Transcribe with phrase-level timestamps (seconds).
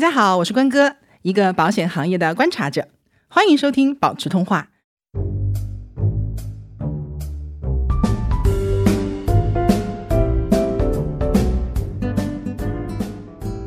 [0.00, 2.88] 大家好，我是关哥，一个保险行业的观察者，
[3.28, 4.68] 欢迎收听保持通话。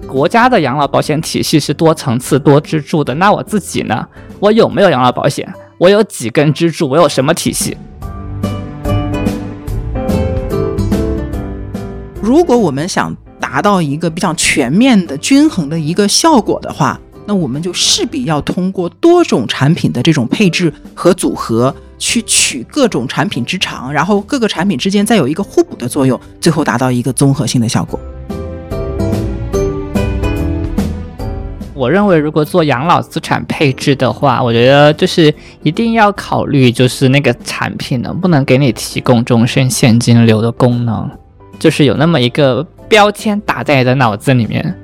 [0.07, 4.07] 国家的养老保险体系是多层次、多支柱的，那我自己呢？
[4.39, 5.47] 我有没有养老保险？
[5.77, 6.89] 我有几根支柱？
[6.89, 7.77] 我有什么体系？
[12.19, 27.99] 如果我们想达到一个比较全面的、均衡的一个效果的话，那我们就势必要通过多种产品的这种配置和组合，去取各种产品之长，然后各个产品之间再有一个互补的作用，最后达到一个综合性的效果。
[31.73, 41.09] 我认为，如果做养老资产配置的话，我觉得就是一定要考虑，就是那个产品能不能给你提供终身现金流的功能，
[41.59, 44.79] 就是有那么一个标签打在你的脑子里面。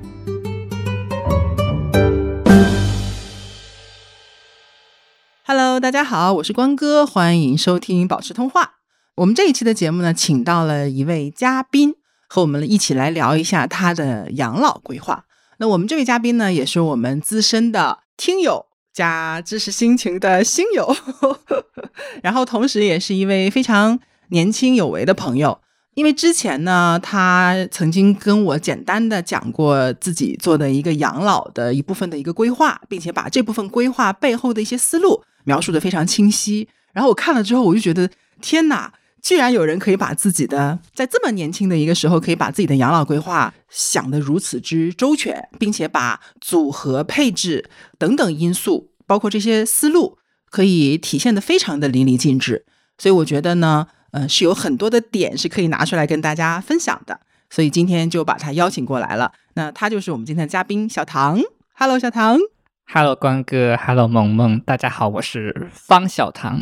[5.46, 8.78] Hello，大家好，我是关哥，欢迎收听保持通话。
[9.18, 11.94] 我们这一期的节目呢，请到了一位嘉宾，
[12.28, 15.26] 和我们一起来聊一下他的养老规划。
[15.60, 20.96] 那我们这位嘉宾呢，也是我们资深的听友加知识心情的新友，
[22.24, 25.60] 然后同时也是一位非常年轻有为的朋友。
[26.00, 36.70] 因为之前呢，他曾经跟我简单的讲过自己做的一个养老的一部分的一个规划，并且把这部分规划背后的一些思路描述的非常清晰。
[36.94, 38.94] 然后我看了之后，我就觉得天哪！
[39.22, 50.18] 居然有人可以把自己的在这么年轻的一个时候，可以把自己的养老规划想得如此之周全，并且把组合配置等等因素，包括这些思路，
[50.50, 52.66] 可以体现的非常的淋漓尽致。
[52.98, 57.20] 所以我觉得呢，呃，是有很多的点是可以拿出来跟大家分享的。
[57.50, 59.32] 所以今天就把他邀请过来了。
[59.56, 61.40] 那他就是我们今天的嘉宾小唐。
[61.74, 62.38] Hello，小唐。
[62.94, 63.76] Hello，关哥。
[63.78, 64.60] Hello，萌萌。
[64.60, 66.60] 大家好，我是方小唐。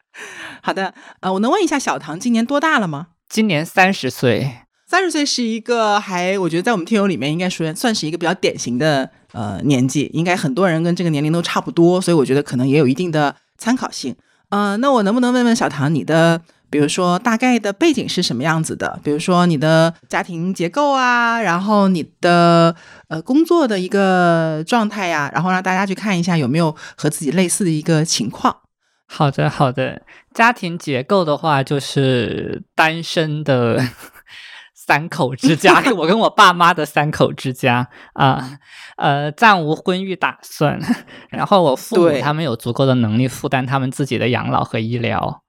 [0.62, 3.08] 好的，呃，我能问一下小唐今年多大了吗？
[3.28, 14.16] 今年三十岁，三十岁是一个还，我觉得在我们听友里面应该说算是一个比较典型的呃年纪，应该很多人跟这个年龄都差不多，所以我觉得可能也有一定的参考性。
[14.48, 19.00] 呃，那我能不能问问小唐，你的比如说大概的背景是什么样子的？
[19.02, 22.74] 比如说你的家庭结构啊，然后你的
[23.08, 28.54] 呃工作的一个状态呀，然后让大家去看一下有没有和自己类似的一个情况。
[29.06, 30.02] 好的，好的。
[30.34, 33.82] 家庭结构的话，就是单身的
[34.76, 38.58] 三口之家，我跟我爸妈的三口之家啊，
[38.96, 40.78] 呃，暂无婚育打算。
[41.30, 45.42] 然后我父母他们有足够的能力负担他们自己的养老和医疗，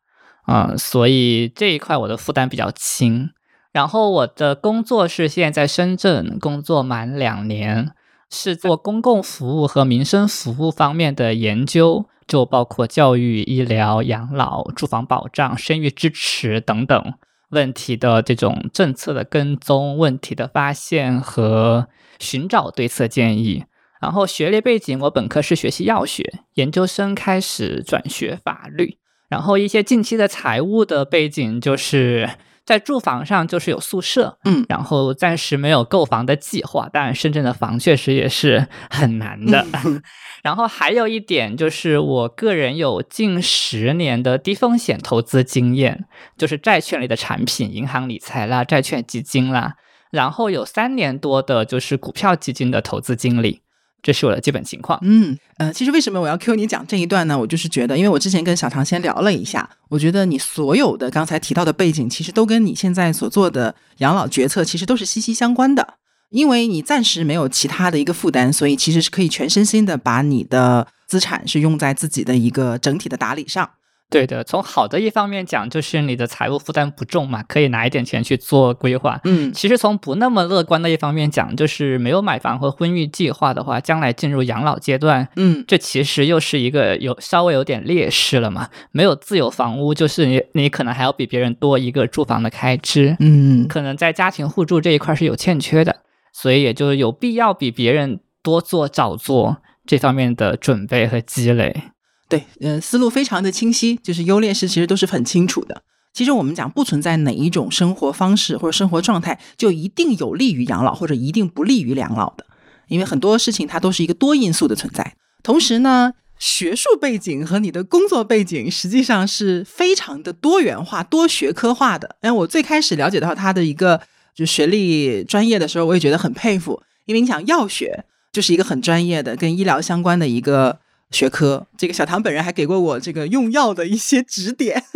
[0.50, 3.30] 啊，所以这一块我的负担比较轻。
[3.72, 7.92] 然后我的工作是现在在深圳工作满两年，
[8.32, 12.06] 是做公共服务和民生服务方面的研究。
[12.28, 17.14] 就包括教育、医疗、养老、住房保障、生育支持等等
[17.50, 21.88] 问题的这种政策的跟踪、问题的发现和
[22.20, 23.66] 寻找对策建议。
[24.00, 28.99] 然后学历背景，我本科是学习药学，研究生开始转学法律。
[29.30, 32.30] 然后一些近期的财务的背景就是。
[32.66, 39.66] 在住房上就是有宿舍，嗯，然后暂时没有购房的计划，当然深圳的房确实也是很难的。
[40.44, 46.06] 然后还有一点就是，我个人有近十年的低风险投资经验，
[46.38, 49.74] 就是债券类的产品、银行理财啦、债券基金啦，
[50.12, 53.62] 然后有三年多的就是股票基金的投资经历。
[54.02, 55.00] 这是我的基本情况。
[55.02, 57.38] 嗯，呃，其实为什么我要 Q 你讲这一段呢？
[57.38, 65.96] 我就是觉得，因为我之前跟小常先聊了一下，我觉得你所有的刚才提到的背景，其实都跟你现在所做的养老决策其实都是息息相关的。
[66.30, 73.68] 因为你暂时没有其他的一个负担，所以其实是可以全身心的把你的资产是用在自己的一个整体的打理上。
[74.10, 79.22] 对的，从好的一方面讲，就是你的财务负担不重嘛，可以拿一点钱去做规划。
[79.24, 88.70] 嗯，其实从不那么乐观的一方面讲，就是没有买房和婚育计划的话，将来进入养老阶段，嗯，这其实又是一个有稍微有点劣势了嘛。
[88.92, 95.98] 没有自有房屋，就是你你可能还要比别人多一个住房的开支，嗯，可能在家庭互助这一块是有欠缺的，
[96.34, 101.84] 所以也就有必要比别人多做早做这方面的准备和积累。
[102.30, 105.82] 对，呃，思路非常的清晰，就是优劣势其实都是很清楚的。
[106.14, 112.46] 其实我们讲不存在哪一种生活方式或者生活状态就一定有利于养老或者一定不利于养老的，
[112.88, 115.16] 因为很多事情它都是一个多因素的存在。
[115.42, 122.16] 同时呢，学术背景和你的工作背景实际上是非常的多元化、多学科化的。
[122.22, 124.00] 因为我最开始了解到他的一个
[124.36, 128.06] 就学历专业的时候，我也觉得很佩服，因为你想药学。
[128.32, 130.78] 就是一个很专业的跟医疗相关的一个
[131.12, 131.68] 学科。
[131.78, 134.84] 这个小唐本人还给过我这个用药的一些指点。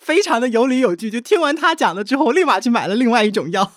[0.00, 3.72] 非常的有理有据，就听完他讲了之后，立马去买了另外一种药。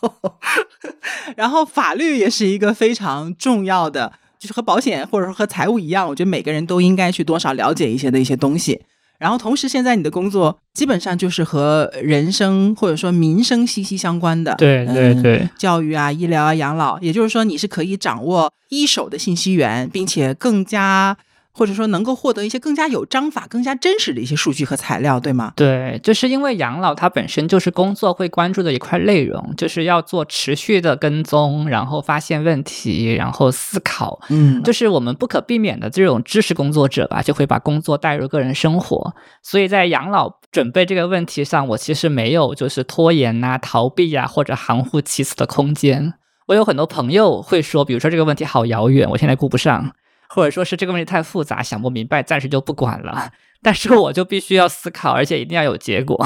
[1.36, 8.82] 然后法律也是一个非常重要的，就是和保险或者说和财务一样，我觉得每个人都应该去多少了解一些的一些东西。
[9.20, 21.18] 然后同时，现在你的工作基本上就是和人生或者说民生息息相关的，对对对，教育啊、医疗啊、养老，也就是说你是可以掌握一手的信息源，并且更加。
[21.60, 25.52] 或者说能够获得一些更加有章法、更加真实的一些数据和材料，对吗？
[25.58, 34.22] 对，就是因为养老它本身就是工作会关注的一块内容，就是要做持续的跟踪，然后发现问题，然后思考。
[34.30, 39.14] 嗯，就是我们不可避免的这种知识工作者吧，就会把工作带入个人生活。
[39.44, 46.14] 所以在养老准备这个问题上，我其实没有就是拖延啊、逃避啊或者含糊其辞的空间。
[46.48, 49.92] 我有很多朋友会说，比如说这个问题好遥远，我现在顾不上。
[50.30, 53.32] 或者说是这个问题太复杂，想不明白，暂时就不管了。
[53.62, 56.26] 但是我就必须要思考，而且一定要有结果。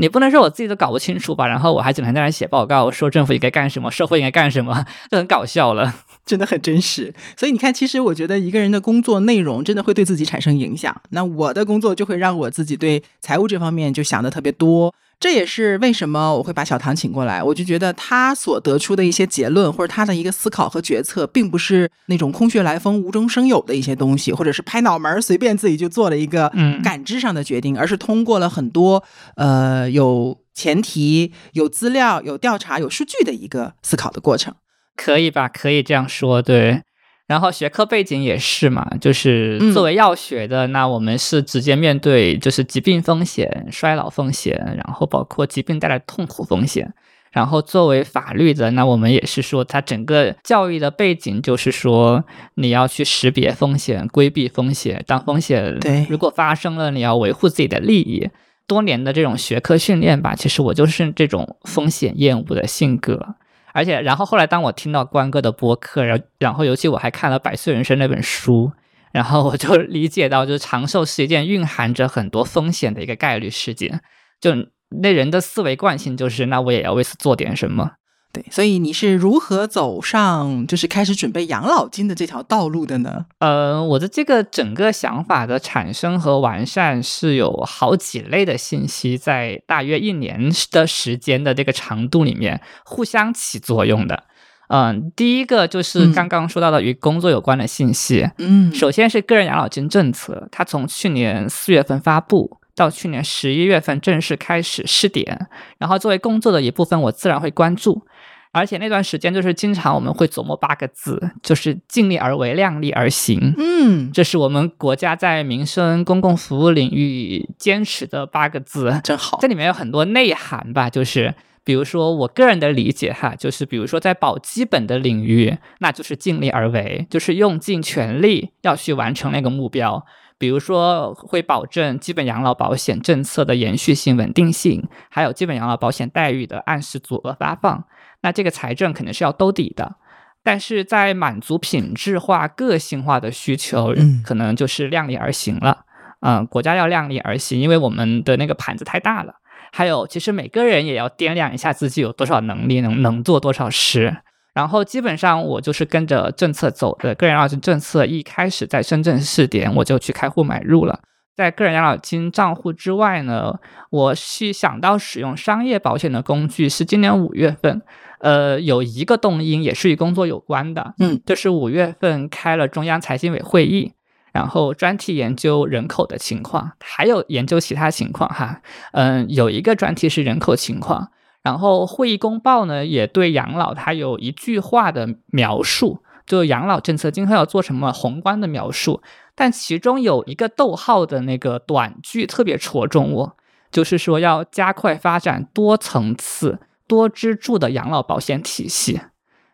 [0.00, 1.44] 你不能说我自己都搞不清楚吧？
[1.48, 5.92] 然后我还整天在那写报告，说政府应该干什么，社会应该干什么，就很搞笑了。
[6.24, 7.12] 真的很真实。
[7.36, 10.94] 所以你看，其实我觉得一个人的工作内容真的会对自己产生影响。
[11.10, 14.94] 那我的工作就会让我自己对财务这方面就想的特别多。
[15.20, 26.52] 这也是为什么我会把小唐请过来，我就觉得他所得出的一些结论，或者他的一个思考和决策，并不是那种空穴来风、无中生有的一些东西，或者是拍脑门随便自己就做了一个
[26.84, 29.02] 感知上的决定，而是通过了很多
[29.34, 34.54] 呃有前提、有资料、有调查、有数据的一个思考的过程，
[34.96, 35.48] 可以吧？
[35.48, 36.82] 可以这样说，对。
[37.28, 46.92] 然后学科背景也是嘛，就是作为药学的，那我们是直接面对就是疾病风险、衰老风险，然后包括疾病带来痛苦风险。
[47.30, 58.30] 然后作为法律的，那我们也是说，它整个教育的背景就是说，你要去识别风险、规避风险，当风险对如果发生了，你要维护自己的利益。
[58.66, 63.34] 多年的这种学科训练吧，其实我就是这种风险厌恶的性格。
[63.72, 68.72] 而且，然后后来，当我听到关哥的播客，然后，然后，尤其我还看了《百岁人生》那本书，
[69.12, 74.00] 然后我就理解到，就是长寿是一件蕴含着很多风险的一个概率事件。
[74.40, 74.52] 就
[75.00, 77.92] 那人的思维惯性就是，那我也要为此做点什么。
[78.30, 83.24] 对，所以你是如何走上就是开始准备养老金的这条道路的呢？
[83.38, 94.24] 呃，我的这个整个想法的产生和完善是有好几类的信息在大约一年的时间的这个长度里面互相起作用的。
[94.68, 98.28] 嗯，第一个就是刚刚说到的与工作有关的信息。
[98.36, 105.48] 嗯，首先是个人养老金政策，它从去年四月份发布到去年十一月份正式开始试点，
[105.78, 108.02] 然后作为工作的一部分，我自然会关注。
[108.50, 113.54] 而且那段时间就是经常我们会琢磨八个字，就是尽力而为，量力而行。
[113.56, 119.38] 嗯，这是我们国家在民生公共服务领域坚持的八个字，真好。
[119.40, 130.04] 这里面有很多内涵吧，就是比如说我个人的理解哈，就是比如说在保基本的领域，那就是尽力而为，就是用尽全力要去完成那个目标。
[130.40, 137.84] 比如说会保证基本养老保险政策的延续性、稳定性，还有基本养老保险待遇的按时足额发放。
[138.22, 139.96] 那这个财政肯定是要兜底的，
[140.42, 143.94] 但是在满足品质化、个性化的需求，
[144.24, 145.84] 可能就是量力而行了。
[146.20, 149.34] 嗯，国家要量力而行，因为我们的那个盘子太大了。
[149.72, 154.16] 还有，其实每个人也要掂量一下自己有多少能力，能能做多少事。
[154.54, 160.98] 然后基本上我就是跟着政策走的，个人养老金政策一开始在深圳试点，我就去开户买入了。
[161.36, 163.54] 在个人养老金账户之外呢，
[163.90, 167.80] 我是想到使用商业保险的工具是今年五月份。
[168.20, 173.92] 呃，有一个动因也是与工作有关的，嗯，就是五月份开了中央财经委会议，
[174.32, 178.60] 然后专题研究人口的情况，还有研究其他情况哈，
[178.92, 181.10] 嗯，有一个专题是人口情况，
[181.42, 189.00] 然后会议公报呢也对养老它有一句话的描述，就养老政策今后要做什么宏观的描述，
[189.34, 193.36] 但其中有一个逗号的那个短句特别戳中我，
[193.70, 196.58] 就是说要加快发展多层次。
[196.88, 199.00] 多支柱的养老保险体系，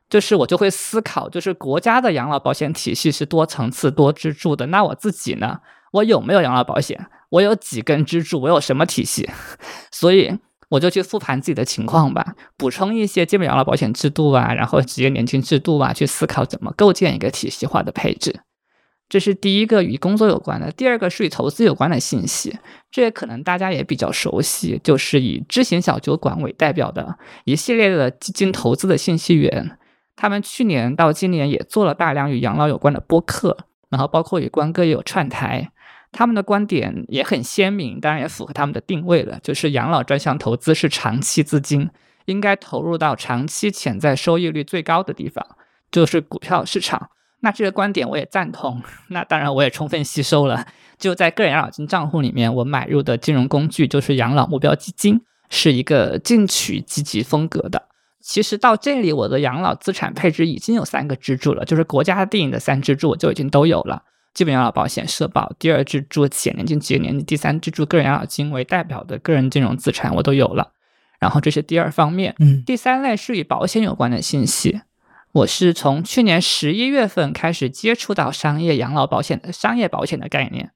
[0.08, 4.66] 就是我就会思考，就是国家的养老保险体系是多层次、多支柱的。
[4.68, 5.58] 那我自己呢？
[5.92, 7.06] 我有没有养老保险？
[7.30, 8.40] 我有几根支柱？
[8.40, 9.28] 我有什么体系？
[9.90, 10.38] 所以
[10.68, 18.40] 我就去复盘自己的情况吧，补充一些基本养老保险制度啊，然后职业年金制度啊，去思考怎么构建一个体系化的配置。
[19.14, 22.58] 这是第一个与工作有关的，第二个是与投资有关的信息，
[22.90, 29.78] 这也可能大家也比较熟悉，就是以知行小酒馆为代表的一系列的基金投资的信息源。
[30.16, 33.56] 他们去年到今年也做了大量与养老有关的播客，
[33.88, 35.70] 然后包括与关哥也有串台。
[36.10, 41.88] 他们的观点也很鲜明，当然也符合他们的定位了，就是养老专项投资是长期资金，
[42.24, 45.46] 应该投入到长期潜在收益率最高的地方，
[45.92, 47.10] 就是股票市场。
[47.44, 50.66] 那这个观点我也赞同，那当然我也充分吸收了。
[50.98, 55.20] 就在个人养老金账户里面，我买入的金融工具就是养老目标基金，
[55.50, 57.88] 是一个进取积极风格的。
[58.22, 64.04] 其实到这里，我的养老资产配置已经有三个支柱了，就是国家定的三支柱我就已经都有了。
[64.32, 70.72] 基本养老保险、社保，第二支柱企业年金、企业年金，第三支柱个人养老金为代表的个人金融资产，我都有了。
[71.20, 74.80] 然后这是第二方面，嗯，第三类是与保险有关的信息。
[75.34, 80.70] 我是从去年十一月份开始接触到商业养老保险商业保险的概念。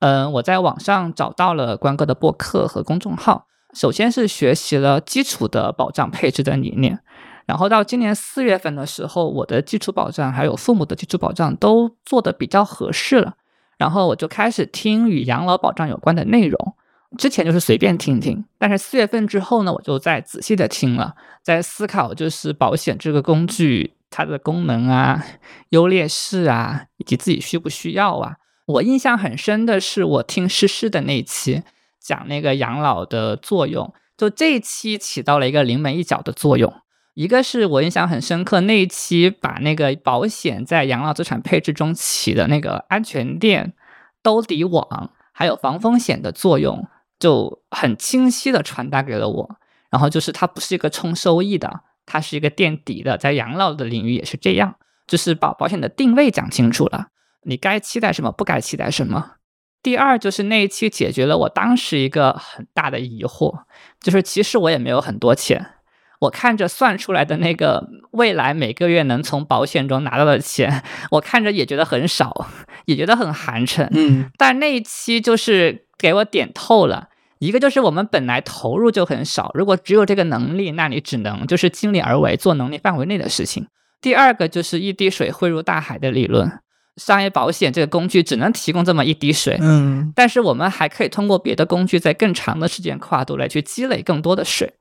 [0.00, 6.98] 嗯，我在网上找到了关哥的博客和公众号，首先是学习了基础的保障配置的理念。
[7.46, 13.34] 然后到今年四月份的时候，我的基础保障还有父母的基础保障都做的比较合适了，
[13.78, 16.74] 然后我就开始听与养老保障有关的内容。
[17.16, 21.14] 之前就是随便听听，但是四月份之后呢，我就在仔细的听了，
[21.44, 25.24] 在思考就是保险这个工具它的功能啊、
[25.70, 28.36] 优劣势啊，以及自己需不需要啊。
[28.66, 31.62] 我印象很深的是我听诗诗的那一期
[31.98, 36.72] 讲那个养老的作用，就这一期起到了一个临门一脚的作用。
[37.14, 43.74] 一个是我印象很深刻，那一期把那个保险在养老资产配置中起的那个安全垫、
[44.22, 46.86] 兜底网，还有防风险的作用，
[47.18, 49.56] 就很清晰的传达给了我。
[49.90, 54.74] 然后就是它不是一个冲收益的，它是一个垫底的，在养老的领域也是这样，
[55.06, 57.06] 就是把保险的定位讲清楚了，
[57.44, 59.34] 你该期待什么，不该期待什么。
[59.80, 63.62] 第二就是那一期解决了我当时一个很大的疑惑，
[64.00, 65.74] 就是其实我也没有很多钱。
[66.22, 72.46] 我看着算出来的那个未来每个月能从保险中拿到的钱，我看着也觉得很少，
[72.86, 73.88] 也觉得很寒碜。
[73.92, 77.08] 嗯，但那一期就是给我点透了，
[77.40, 83.66] 一个就是我们本来投入就很少，如果只有这个能力，那你只能就是尽力而为，做能力范围内的事情。
[84.00, 86.60] 第二个就是一滴水汇入大海的理论，
[86.96, 94.74] 商业保险这个工具只能提供这么一滴水，嗯，但是我们还可以通过别的工具，在更长的时间跨度来去积累更多的水。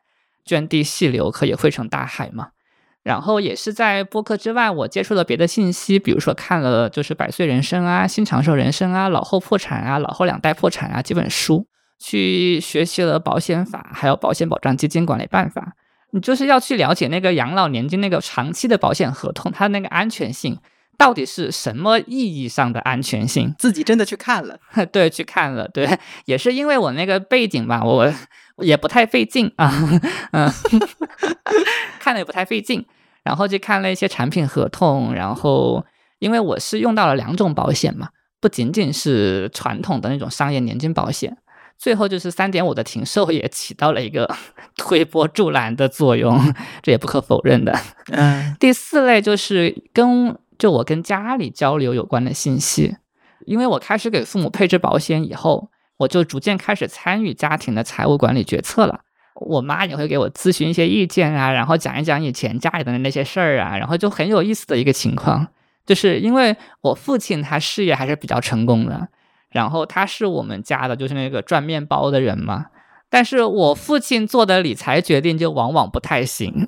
[0.46, 2.50] 涓滴细流可以汇成大海嘛？
[3.04, 11.66] 然后也是在播客之外，我接触了别的信息，比如说看了就是《百岁人生》啊，《新长寿人生》啊，《老后破产》啊，《老后两代破产》啊几本书，
[12.00, 15.74] 去学习了保险法，还有保险保障基金管理办法。
[16.12, 20.58] 你就是要去了解那个养老年金那个长期的保险合同，它那个安全性
[20.98, 23.54] 到底是什么意义上的安全性？
[23.60, 24.58] 自己真的去看了，
[24.92, 28.12] 对，去看了，对，也是因为我那个背景吧，我。
[28.62, 29.74] 也不太费劲啊，
[30.34, 30.52] 嗯，
[31.98, 32.86] 看了也不太费劲，
[33.24, 35.86] 然后就看了一些产品合同，然后
[36.20, 38.10] 因为我是用到了两种保险嘛，
[38.42, 41.38] 不仅仅是传统的那种商业年金保险，
[41.80, 44.30] 最后就是三点五的停售也起到了一个
[44.78, 46.38] 推波助澜的作用，
[46.84, 47.74] 这也不可否认的。
[48.12, 52.98] 嗯， 第四类就是跟就我跟家里交流有关的信息，
[53.46, 55.72] 因为我开始给父母配置保险以后。
[56.00, 59.02] 我就逐渐开始参与家庭的财务管理决策了。
[59.36, 65.46] 我妈也会给我咨询一些意见啊，然后讲一讲以前家里的那些事儿啊，然后就很有意思的一个情况，
[65.86, 69.10] 就是因为我父亲他事业还是比较成功的，
[69.52, 72.68] 然后他是我们家的就是那个赚面包的人嘛，
[73.10, 76.68] 但是我父亲做的理财决定就往往不太行，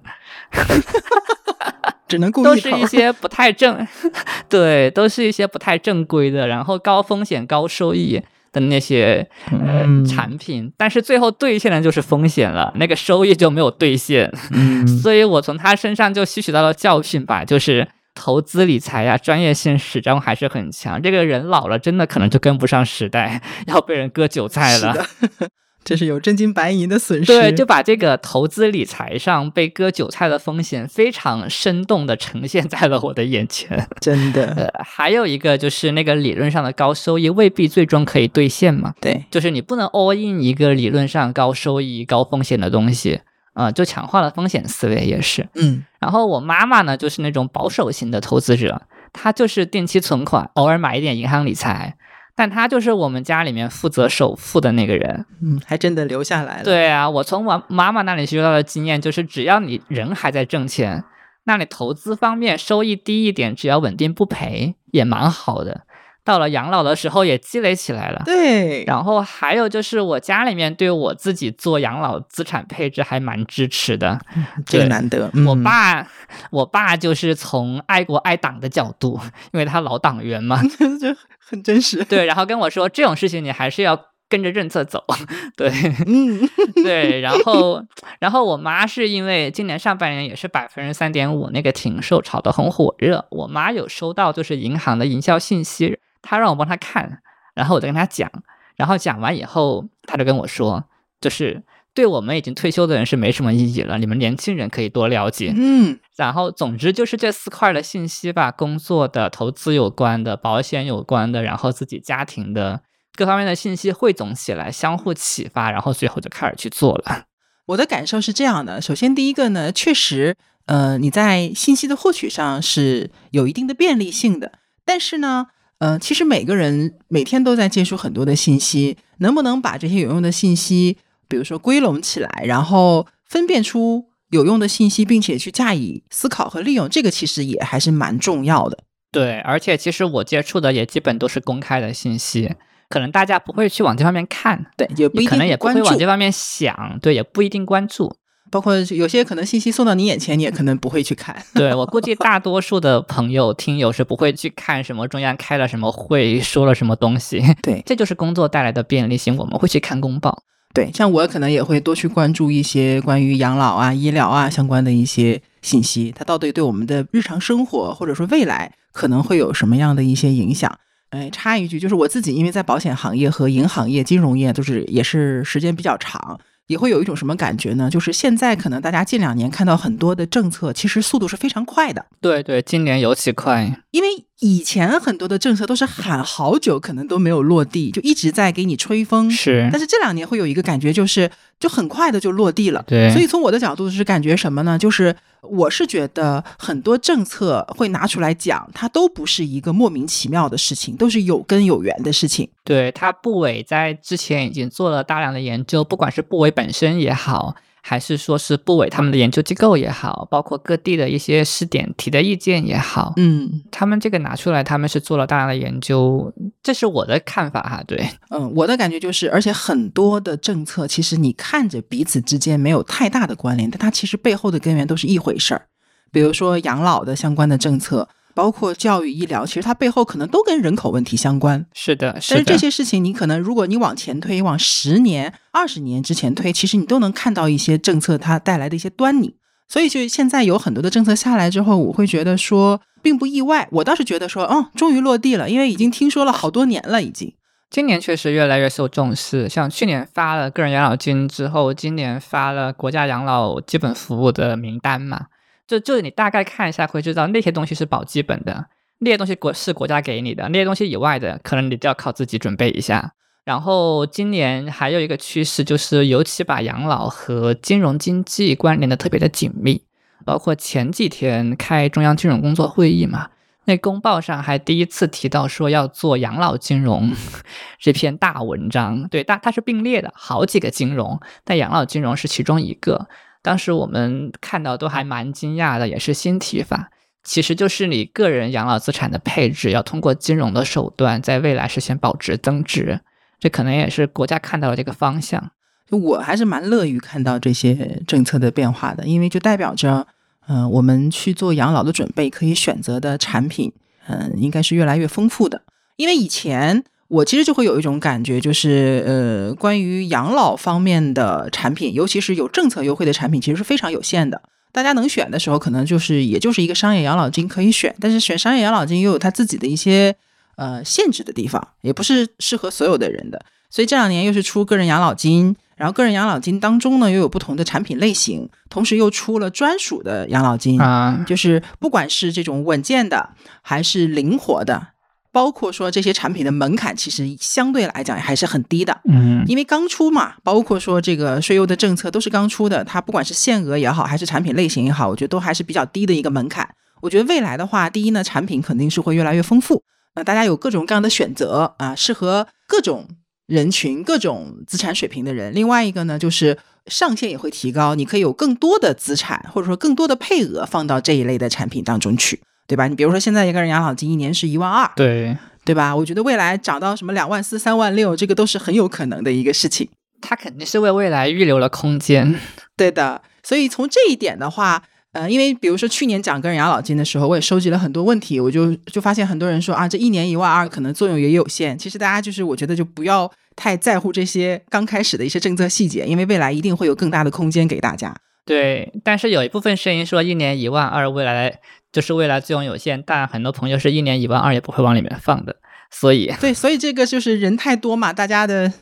[2.07, 3.88] 只能顾都是一些不太正，
[4.50, 8.21] 对，都是一些不太正规的，然后高风险高收益。
[8.53, 14.29] 的那些呃产品，但是最后兑现的就是风险了，那个收益就没有兑现。
[14.51, 17.88] 嗯， 所以我从他身上就吸取到了教训吧，就是
[18.21, 21.01] 投资理财呀，专业性始终还是很强。
[21.01, 24.95] 这个人老了，真的可能就跟不上时代，要被人割韭菜了。
[25.83, 27.25] 这是有真金白银的损失。
[27.25, 33.87] 对，就把这个投资理财上被割韭菜的风险非常生动的呈现在了我的眼前。
[33.99, 34.53] 真的。
[34.55, 38.93] 呃，还有一个就是那个理论上的高收益未必最终可以兑现嘛？
[39.01, 43.21] 对，就是你不能 all in 一个理论上高收益高风险的东西
[43.53, 45.48] 啊，就强化了风险思维也是。
[45.55, 45.86] 嗯。
[46.00, 48.81] 然后我妈妈呢，就是那种保守型的投资者，
[49.13, 51.98] 她就是定期存款，偶尔买一点银行理财。
[52.34, 56.63] 但他就是我们家里面负责首付的那个人，嗯，还真的留下来了。
[56.63, 61.03] 对啊，我从我妈妈那里学到的经验就是，只要你人还在挣钱，
[61.43, 65.81] 那你投资方面收益低一点，只要稳定不赔，也蛮好的。
[66.23, 68.21] 到了养老的时候也积累起来了。
[68.25, 74.19] 对，然后还有就是我家里面对我自己做养老资产配置还蛮支持的，
[74.65, 75.29] 这个难得。
[75.45, 76.07] 我嗯爸，
[76.51, 79.19] 我爸就是从爱国爱党的角度，
[79.51, 80.61] 因为他老党员嘛，
[80.99, 82.03] 就很真实。
[82.05, 83.99] 对，然后跟我说这种事情你还是要
[84.29, 85.03] 跟着政策走，
[85.57, 85.69] 对
[86.07, 86.47] 嗯，
[86.83, 87.83] 对，然后
[88.19, 97.21] 然后我妈是因为今年上半年也是百分之三点五那个停售炒得很火热，我妈有收到就是银行的营销信息，她让我帮他看，
[97.53, 98.31] 然后我再跟他讲，
[98.75, 100.83] 然后讲完以后，他就跟我说，
[101.19, 101.63] 就是
[101.93, 105.53] 对我们已经退休的人是没什么意义了，你们年轻人可以多了解。
[105.55, 112.81] 嗯，然后，总之就是这四块的信息吧，工作的、投资有关的、保险有关的，然后自己家庭的
[113.15, 117.25] 各方面的信息汇总起来，相互启发，然后最后就开始去做了。
[117.67, 120.35] 我的感受是这样的：首先，第一个呢，确实，
[120.65, 124.53] 呃，你在信息的获取上是有一定的便利性的，
[124.85, 125.47] 但是呢，
[125.81, 130.97] 呃，其实每个人每天都在接触很多的信息，能不能把这些有用的信息，
[131.27, 138.77] 比如说归拢起来，然后分辨出有用的信息，并且去加以思考和利用，这个其实也还是蛮重要的。
[139.11, 142.53] 对，而且其实我接触的也基本都是公开的信息，
[142.88, 148.15] 可能大家不会去往这方面看，对，也不一定可能也不会往这方面想，对，也不一定关注。
[148.51, 151.36] 包括有些可能信息送到你眼前，你也可能不会去看。
[151.55, 157.41] 对我估计大多数的朋友 听友是不会去看什么中央开了什么会，说了什么东西。
[157.63, 160.43] 对 这就是工作带来的便利性，我们会去看公报。
[160.74, 170.74] 对，像我可能也会多去关注一些关于养老啊、医疗啊相关的一些信息，它到底对我们的日常生活或者说未来可能会有什么样的一些影响。
[171.10, 176.39] 哎，插一句，就是我自己因为在保险行业和银行业、金融业都是也是时间比较长，
[176.71, 177.89] 也会有一种什么感觉呢？
[177.89, 182.05] 就是现在可能大家近两年看到很多的政策，其实速度是非常快的。
[182.21, 183.83] 对对，今年尤其快。
[183.91, 184.07] 因为
[184.41, 189.29] 以前很多的政策都是喊好久，可能都没有落地，就一直在给你吹风。
[189.29, 191.29] 是但是这两年会有一个感觉，就是
[191.60, 192.83] 就很快的就落地了。
[192.88, 194.79] 对所以从我的角度是感觉什么呢？
[194.79, 202.50] 就是我是觉得很多政策会拿出来讲，它都不是一个莫名其妙的事情，都是有根有源的事情。
[202.63, 217.83] 对它部委在之前已经做了大量的研究，不管是部委本身也好，还是说是部委他们的研究机构也好，包括各地的一些试点提的意见也好，嗯他们这个拿出来，他们是做了大量的研究，这是我的看法哈。
[217.87, 225.67] 对，嗯，我的感觉就是，而且很多的政策其实你看着彼此之间没有太大的关联，但它其实背后的根源都是一回事儿。
[226.11, 231.65] 比如说养老的相关的政策，包括教育、医疗，其实它背后可能都跟人口问题相关。
[231.74, 239.35] 是的，但是，这些事情，你可能如果你往前推，往十年、二十年之前推，其实你都能看到一些政策它带来的一些端倪。
[239.67, 243.67] 所以，就现在有很多的政策下来之后，我会觉得说并不意外。
[243.72, 247.33] 我倒是觉得说，嗯，终于落地了，因为已经听说了好多年了，已经。
[247.70, 255.27] 今年确实越来越受重视，像去年发了个人养老金之后，今年发了国家养老基本服务的名单嘛，
[255.72, 258.66] 就就是你大概看一下会知道那些东西是保基本的，
[259.00, 263.14] 那些东西国是国家给你的，那些东西以外的，可能你就要靠自己准备一下。
[263.46, 269.81] 然后今年还有一个趋势，就是尤其把养老和金融经济关联的特别的紧密，
[270.25, 273.29] 包括前几天开中央金融工作会议嘛，
[273.64, 277.14] 那公报上还第一次提到说要做养老金融
[277.79, 283.07] 这篇大文章，对，大它是并列的，好几个金融，但养老金融是其中一个。
[283.41, 286.91] 当时我们看到都还蛮惊讶的，也是新提法，
[287.23, 292.99] 其实就是你个人养老资产的配置要通过金融的手段，在未来实现保值增值，
[293.39, 295.51] 这可能也是国家看到了这个方向。
[295.89, 300.07] 就我还是蛮乐于看到这些政策的变化的，因为就代表着，
[300.47, 303.73] 嗯、我们去做养老的准备，可以选择的产品，
[304.07, 305.63] 嗯、应该是越来越丰富的。
[305.97, 314.41] 因为以前我其实就会有一种感觉，就是呃，关于养老方面的产品，尤其是有政策优惠的产品，其实是非常有限的。
[314.71, 320.15] 大家能选的时候，可能就是也就是一个商业养老金可以选，但是选商业养老金又有它自己的一些
[320.55, 323.43] 呃限制的地方，也不是适合所有的人的。
[323.69, 334.87] 所以这两年又是出个人养老金，然后个人养老金当中呢又有不同的产品类型，同时又出了专属的养老金，啊，就是不管是这种稳健的还是灵活的，
[335.31, 339.01] 包括说这些产品的门槛其实相对来讲还是很低的。
[339.05, 346.70] 嗯，因为刚出嘛，包括说这个税优的政策都是刚出的，它不管是限额也好，还是产品类型也好，我觉得都还是比较低的一个门槛。
[347.01, 349.81] 我觉得未来的话，第一呢，产品肯定是会越来越丰富，
[350.15, 353.07] 那大家有各种各样的选择啊，适合各种
[353.48, 355.53] 人群、各种资产水平的人。
[355.55, 362.41] 另外一个呢，就是上限也会提高，你可以有更多的资产或者说更多的配额放到这一类的产品当中去，
[362.72, 362.88] 对吧？
[362.88, 365.94] 你比如说现在一个人养老金一年是一万二，对，对吧？
[365.94, 369.90] 我觉得未来涨到什么两万四、三万六，这个都是很有可能的一个事情。
[370.22, 372.40] 他肯定是为未来预留了空间。
[372.77, 374.81] 对的，所以从这一点的话，
[375.12, 381.77] 呃，因为比如说去年讲个人养老金的时候，我也收集了很多问题，我就就发现很多人说啊，这一年一万二可能作用也有限。
[381.77, 388.16] 其实大家就是我觉得就不要太在乎这些刚开始的一些政策细节，因为未来一定会有更大的空间给大家。
[388.46, 391.60] 对，但是有一部分声音说一年一万二，未来
[391.91, 395.55] 就是未来作用有限，但很多朋友是一年一万二也不会往里面放的，
[395.89, 398.73] 所以对，所以这个就是人太多嘛，大家的。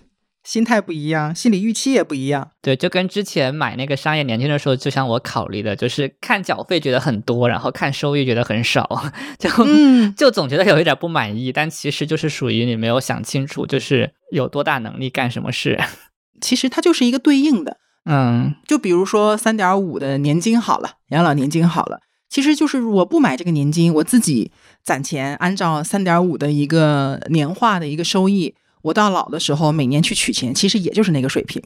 [0.42, 2.52] 心态不一样，心理预期也不一样。
[2.62, 9.04] 对，就跟之前买那个商业年金的时候，就像我考虑的，就是看缴费觉得很多，然后看收益觉得很少，
[9.38, 9.50] 就
[10.16, 11.52] 就总觉得有一点不满意。
[11.52, 15.78] 但其实就是属于你没有想清楚，就是有多大能力干什么事。
[16.42, 17.78] 其实它就是一个对应的，
[18.10, 24.52] 嗯，就比如说三点五的年金好了，养老年金好了，其实就是我不买这个年金，我自己
[24.84, 28.54] 攒钱，按照三点五的一个年化的一个收益。
[28.84, 31.62] 我到老的时候，每年去取钱，其实也就是那个水平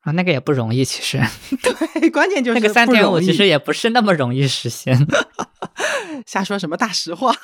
[0.00, 0.84] 啊，那个也不容易。
[0.84, 1.18] 其实，
[1.62, 5.06] 对，关键就是那个三点五，其实也不是那么容易实现。
[6.26, 7.34] 瞎说什么大实话？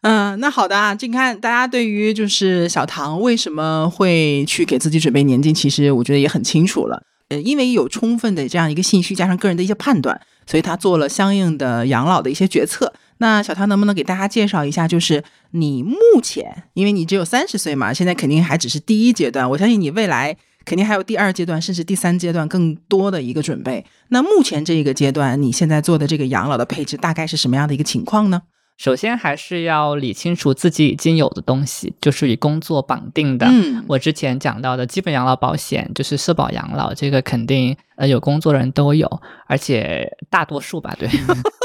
[0.00, 7.04] 嗯，那好的啊，你看大家对于就是小唐为什么会去给自己准备年金，其实我觉得也很清楚了。
[7.32, 12.92] 呃，因为有充分的这样一个信息，加上个人的一些判断，所以他做了相应的养老的一些决策。
[13.18, 14.86] 那小唐能不能给大家介绍一下？
[14.86, 19.48] 就是你目前，因为你只有三十岁嘛，现在肯定还只是第一阶段。
[19.48, 23.84] 我相信你未来肯定还有第二阶段，甚至第三阶段更多的一个准备。
[24.08, 28.42] 那目前这个阶段，你现在做的这个养老的配置大概是什么样的一个情况呢？
[28.76, 33.46] 首先还是要理清楚自己已经有的东西，就是与工作绑定的。
[33.46, 39.08] 嗯，我之前讲到的基本养老保险，就是社保养老，这个肯定呃有工作的人都有，
[39.46, 41.08] 而且大多数吧，对。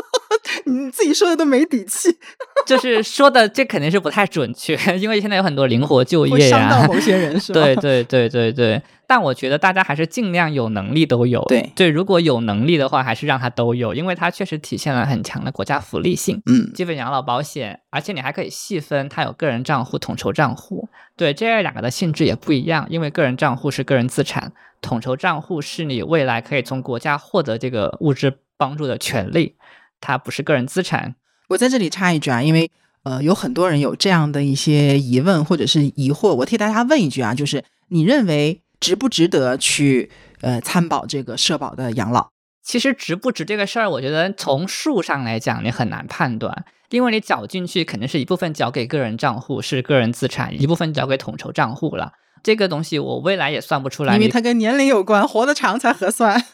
[0.65, 2.09] 你自己说的都没底气，
[2.65, 7.61] 就是说的这肯定是不太准确， 因为现在有很多灵活就业呀，伤到某些人是 吧？
[7.61, 11.43] 对对对对对，但我觉得大家还是尽量有能力都有。
[11.47, 16.41] 对对，如果有能力的话，还是让他都有，因为它确实体现了很强的国家福利性。
[16.45, 20.87] 嗯，基本养老保险，而且你还可以细分，它有个人账户、统筹账户。
[21.15, 29.55] 对，这两个的性质也不一样，因为个人账户是个人资产，统筹账户是你未来可以从国家获得这个物质帮助的权利。
[29.99, 31.15] 它不是个人资产。
[31.49, 32.69] 我在这里插一句啊，因为
[33.03, 42.29] 呃有很多人有这样的一些疑问或者是疑惑，我替大家问一句啊，就是你认为值不值得去呃参保这个社保的养老？
[42.63, 52.11] 其实值不值这个事儿，我觉得从数上来讲你很难判断，因为你缴进去肯定是一部分缴给个人账户是个人资产，一部分缴给统筹账户了。
[52.43, 56.45] 这个东西我未来也算不出来，因为它跟年龄有关，活得长才合算。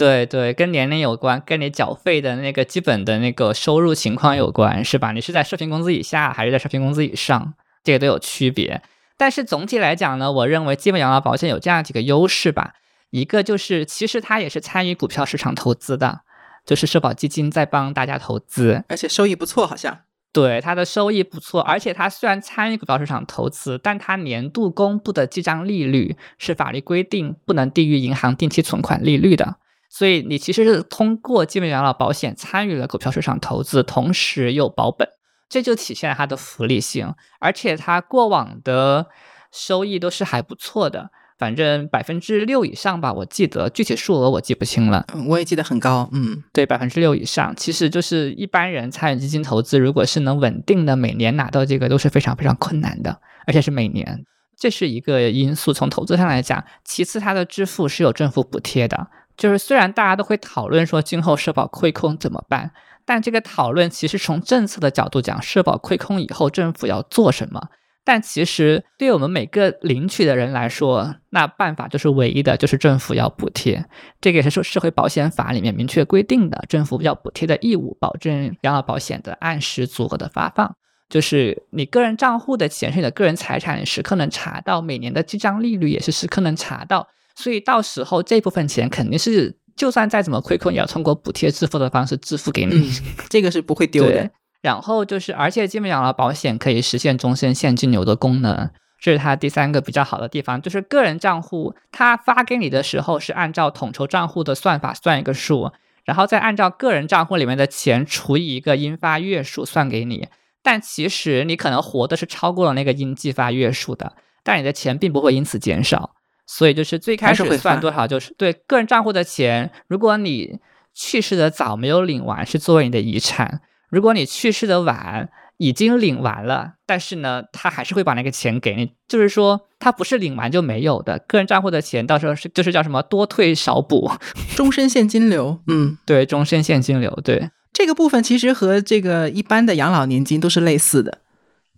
[0.00, 5.12] 对对，跟年龄有关，跟你缴费的那个基本的那个收入情况有关，是吧？
[5.12, 7.52] 你是在社平工资以下还是在社平工资以上，
[7.84, 8.80] 这个都有区别。
[9.18, 12.72] 但是总体来讲呢，我认为基本养老保险有这样几个优势吧。
[13.10, 16.20] 一个就是，其实它也是参与股票市场投资的，
[16.64, 19.98] 就是社保基金在帮大家投资，而且收益不错，好像。
[20.32, 29.56] 对，它的收益不错，而且它虽然参与股票市场投资，但它年度公布的记账利率是法律规定不能低于银行定期存款利率的。
[29.92, 35.08] 所以你其实是通过基本养老保险参与了股票市场投资，同时又保本，
[35.48, 37.12] 这就体现了它的福利性。
[37.40, 39.08] 而且它过往的
[39.52, 45.04] 收益都是还不错的，反正百分之六以上吧，我记得具体数额我记不清了。
[45.26, 54.24] 我也记得很高，嗯，对，百分之六以上，其实就是一般人参与基金投资，如果是能稳定的每年拿到这个，都是非常非常困难的，而且是每年，
[54.56, 55.72] 这是一个因素。
[55.72, 59.08] 从投资上来讲，其次它的支付是有政府补贴的。
[59.40, 62.72] 就是虽然大家都会讨论说今后社保亏空怎么办，
[63.06, 67.68] 但这个讨论其实从政策的角度讲，社保亏空以后政府要做什么？
[68.04, 73.86] 但其实对我们每个领取的人来说，那办法就是唯一的，就是政府要补贴。
[74.20, 80.76] 这个也是说社会保险法里面明确规定的，政府要补贴的义务，保证养老保险的按时足额的发放。
[81.08, 87.08] 就是你个人账户的钱是你的个人财产，时刻能查到，每年的记账利率也是时刻能查到。
[87.40, 92.92] 所以到时候这部分钱肯定是，就算再怎么亏空，也要通过补贴支付的方式支付给你，
[93.30, 94.30] 这个是不会丢的。
[94.60, 100.60] 然后就是，而且基本养老保险可以实现终身现金流的功能，这是它第三个比较好的地方。
[100.60, 105.72] 就是个人账户，它发给你的时候是按照统筹账户的算法算一个数，
[106.04, 110.28] 然后再按照个人账户里面的钱除以一个应发月数算给你。
[110.62, 114.12] 但其实你可能活的是超过了那个应计发月数的，
[114.44, 116.16] 但你的钱并不会因此减少。
[116.52, 119.70] 所以就是最开始算多少，就是对个人账户的钱。
[119.86, 120.58] 如果你
[120.92, 134.10] 去世的早，没有领完，是作为你的遗产；如果你去世的晚，已经领完了，但是呢，他还是会把那个钱给你，就是说他不是领完就没有的，个人账户的钱到时候是就是叫什么多退少补，
[134.56, 135.60] 终身现金流。
[135.68, 141.20] 嗯，对，终身现金流，对，这个部分其实和这个一般的养老年金都是类似的。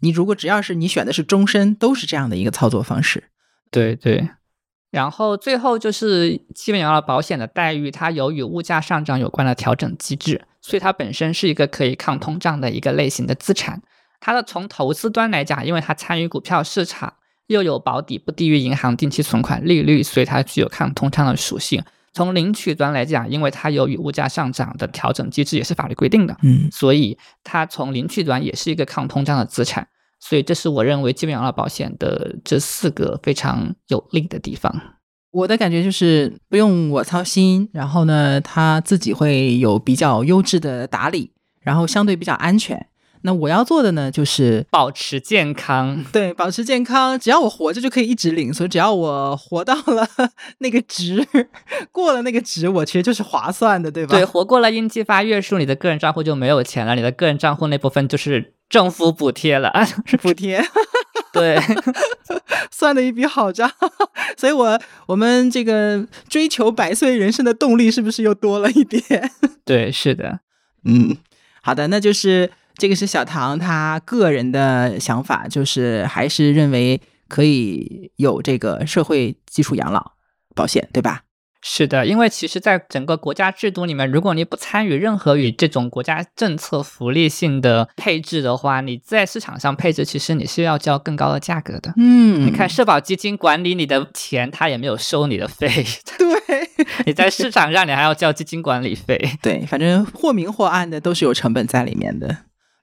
[0.00, 3.24] 你如果只要是你选的是终身，都是这样的一个操作方式。
[3.70, 4.30] 对对。
[4.92, 10.40] 然后最后就是基本养老保险的待遇，它有与物价上涨有关的调整机制。
[10.61, 13.83] 所以它本身是一个可以抗通胀的一个类型的资产。
[14.20, 17.14] 它的从投资端来讲，因为它参与股票市场，
[17.48, 21.83] 又有保底不低于银行定期存款利率，所以它具有抗通胀的属性。
[22.12, 29.88] 从领取端来讲，因为它由于物价上涨的调整机制也是法律规定的，嗯，所以它从领取端也是一个抗通胀的资产。
[30.24, 34.72] 所以这是我认为基本养老保险的这四个非常有利的地方。
[35.32, 42.87] 我的感觉就是不用我操心，然后呢，他自己会有比较优质的打理，然后相对比较安全。
[43.24, 46.04] 那我要做的呢，就是保持健康。
[46.12, 50.06] 对，保持健康，只要我活着就可以一直领，所以只要我活到了
[50.58, 51.26] 那个值，
[51.90, 54.16] 过了那个值，我其实就是划算的，对吧？
[54.16, 60.64] 对，活过了应计发月数，你的个人账户就没有钱了，你的个人账户那部分就是政府补贴了啊，是 补贴。
[61.30, 61.58] 对，
[62.72, 63.70] 算了一笔好账，
[64.37, 69.30] 所以我我们这个追求百岁人生的动力是不是又多了一点？
[69.64, 70.40] 对，是的，
[70.85, 71.16] 嗯，
[71.62, 80.12] 好的，那就是这个是小唐他个人的想法，就是还是认为可以有这个社会基础养老
[80.54, 81.22] 保险，对吧？
[81.64, 91.94] 是的，因为其实，在整个国家制度里面，如果你不参与任何与这种国家政策福利性的配置的话，你在市场上配置，其实你是要交更高的价格的。
[91.96, 95.68] 嗯，你看社保基金管理你的钱，他也没有收你的费。
[96.18, 96.68] 对，
[97.07, 99.16] 你在市场上你还要交基金管理费。
[99.40, 102.38] 对，反正或明或暗的都是有成本在里面的。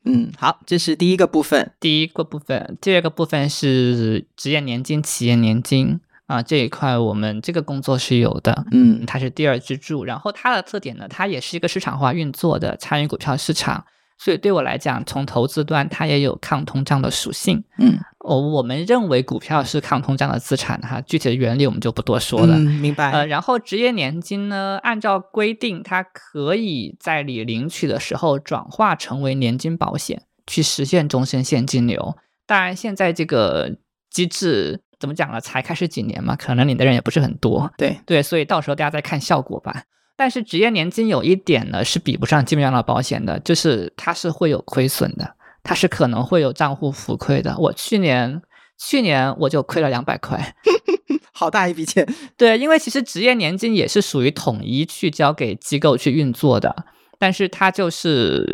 [0.06, 1.74] 嗯，好，这是第一个部分。
[1.82, 6.00] 第一个部分，第二个部分是职业年金、企业年金。
[6.30, 10.06] 啊，这一块我们这个工作是有的，嗯，它是第二支柱。
[10.06, 13.84] 然后它的特点呢，它也是一个市场化运作的，参与股票市场，
[14.20, 17.64] 所以对我来讲，从投资端它也有抗通胀的属性。
[17.80, 22.60] 嗯，我我们认为股票是抗通胀的资产哈，具体的原理我们就不多说了。
[22.60, 23.12] 明白。
[23.12, 32.16] 呃，然后职业年金呢，按照规定，它可以在你领取的时候转化成为年金保险，去实现终身现金流。
[32.46, 33.78] 当然，现在这个
[34.12, 34.84] 机制。
[35.00, 35.40] 怎么讲呢？
[35.40, 37.72] 才开始几年嘛，可能领的人也不是很多。
[37.78, 39.84] 对对，所以到时候大家再看效果吧。
[40.18, 47.58] 但是职业年金有一点呢，是比不上基本养老保险的，就是它是会有亏损的，它是可能会有账户浮亏的。
[47.58, 48.42] 我去年
[48.78, 50.56] 去年我就亏了两百块，
[51.32, 52.06] 好大一笔钱。
[52.36, 56.86] 对，因为其实职业年金也是属于统一去交给机构去运作的，
[57.18, 58.46] 但是它就是。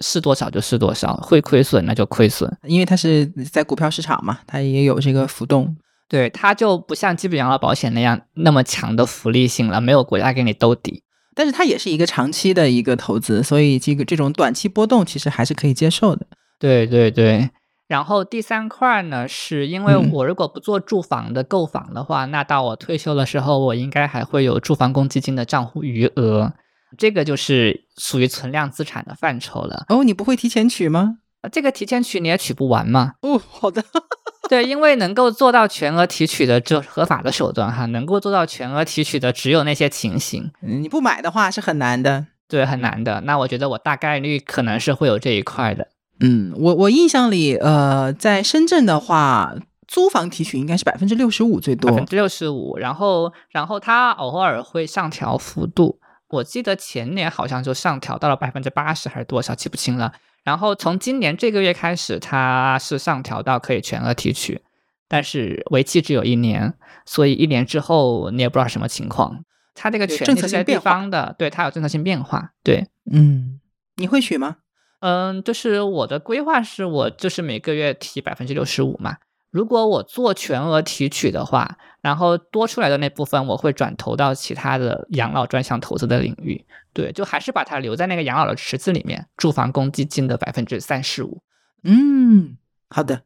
[0.00, 5.76] 是多少就是多少，会亏损那就亏损，因为它是在股票市场嘛，它也有这个浮动。
[6.08, 11.02] 对，它就不像基本养老保险那样那么强的福利性了，没有国家给你兜底。
[11.34, 16.26] 但是它也是一个长期的一个投资，所以这个这种短期波动其实还是可以接受的。
[16.58, 17.50] 对对对。
[17.86, 26.52] 然后第三块呢，是因为我如果不做住房的购房的话，那到我退休的时候，我应该还会有住房公积金的账户余额。
[26.96, 29.84] 这个就是属于存量资产的范畴了。
[29.88, 31.18] 哦，你不会提前取吗？
[31.52, 33.14] 这个提前取你也取不完嘛。
[33.22, 33.84] 哦，好的。
[34.48, 40.50] 对，因为能够做到全额提取的，这合法的手段哈，能够做到全额提取的只有那些情形。
[40.62, 42.26] 你不买的话是很难的。
[42.48, 43.20] 对，很难的。
[43.22, 45.88] 那我觉得我大概率可能是会有这一块的。
[46.20, 49.54] 嗯，我我印象里，呃，在深圳的话，
[49.86, 51.90] 租房提取应该是百分之六十五最多。
[51.90, 56.00] 百分之六十五，然后然后它偶尔会上调幅度。
[56.30, 60.12] 我记得前年好像就上调到了百分之八十还是多少，记不清了。
[60.44, 64.62] 然后从今年这个月开始，它是上调到可以全额提取，
[65.08, 69.44] 但是为期只有一年，所以一年之后你也不知道什么情况。
[69.74, 72.52] 它这个权利是地方的，对它有政策性变化。
[72.62, 73.60] 对，嗯，
[73.96, 74.56] 你会取吗？
[75.00, 79.18] 嗯，就是我的规划是我就是每个月提百分之六十五嘛。
[79.50, 86.64] 如果我做全额提取的话，然后多出来的那部分我会转投到其他的养老专项投资的领域。
[86.94, 91.42] 对，就还是把它留在那个养老的池子里面，住房公积金的百分之三十五。
[91.84, 92.56] 嗯，
[92.88, 93.20] 好的，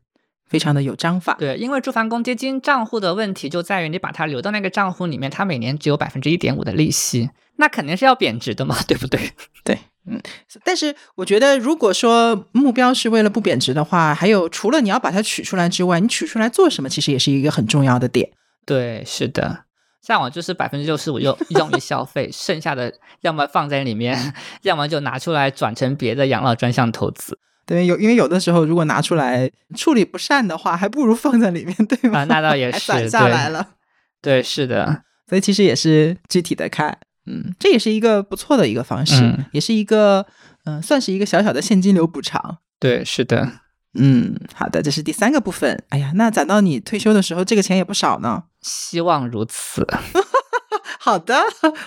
[0.48, 1.36] 非常的有章法。
[1.38, 9.30] 对，因为住房公积金账户的问题就在于你把它留到那个账户里面，它每年只有百分之一点五的利息，那肯定是要贬值的嘛，对不对？
[9.62, 9.78] 对。
[10.04, 10.20] 嗯，
[10.64, 18.28] 但是我觉得，如果说目标是为了不贬值的话，还有除了你要把它取出来之外，你取出来做什么，其实也是一个很重要的点。
[18.64, 19.64] 对，是的。
[20.00, 27.38] 像我就是百分之六十五用用于消费，剩下的要么放在里面， 要么就拿出来转成别的养老专项投资。
[27.64, 32.22] 对，有因为有的时候如果拿出来处理不善的话，还不如放在里面，对吗？
[32.22, 33.74] 啊，那倒也是，攒下来了。
[34.20, 40.26] 对，是的，所以其实也是具体的看，嗯，这也是一个不错的一个方式，嗯也是一个
[40.64, 42.58] 嗯、算是一个小小的现金流补偿。
[42.80, 43.48] 对，是的。
[43.94, 45.84] 嗯，好的，这是第三个部分。
[45.90, 48.44] 哎呀，那攒到你退休的时候，这个钱也不少呢。
[48.62, 49.86] 希望如此。
[50.98, 51.36] 好的，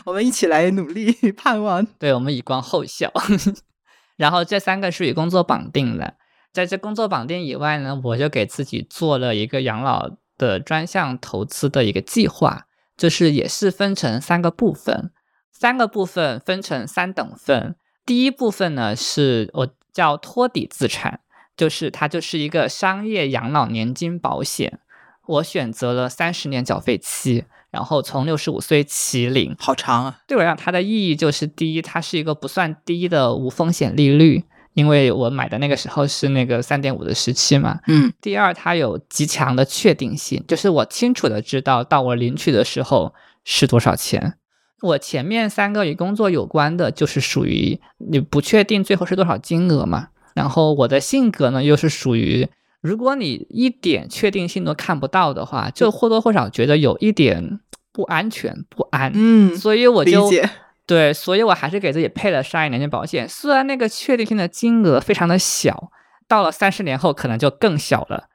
[0.06, 1.86] 我们一起来努力，盼望。
[1.98, 3.12] 对我们以观后效。
[4.18, 6.16] 然后这三个是与工作绑定的，
[6.54, 15.12] 在这工作绑定以外呢，我就给自己做了一个养老的专项投资的一个计划，就是也是分成三个部分，
[15.52, 17.76] 三个部分分成三等份。
[18.06, 21.22] 第一部分呢是我叫托底资产，
[21.58, 24.80] 就是它就是一个商业养老年金保险，
[25.28, 29.56] 我选择了三十年缴费期，然后从六十五岁起领。
[29.60, 44.36] 好长啊，对我来讲，它的意义就是：第一，它是一个不算低的无风险利率，因为我买的那个时候是那个三点五的时期嘛；嗯第二，它有极强的确定性，就是我清楚的知道到我领取的时候是多少钱。
[44.82, 50.10] 我前面三个与工作有关的，就是属于你不确定最后是多少金额嘛。
[50.36, 52.48] 然后我的性格呢，又是属于
[52.86, 57.60] 如果你一点确定性都看不到的话，就或多或少觉得有一点
[57.92, 59.12] 不安全、不安。
[59.16, 60.30] 嗯，所以我就。
[60.88, 63.28] 对，所以我还是给自己配了商业年金保险。
[63.28, 65.90] 虽然那个确定性的金额非常的小，
[66.28, 68.26] 到了三十年后可能就更小了，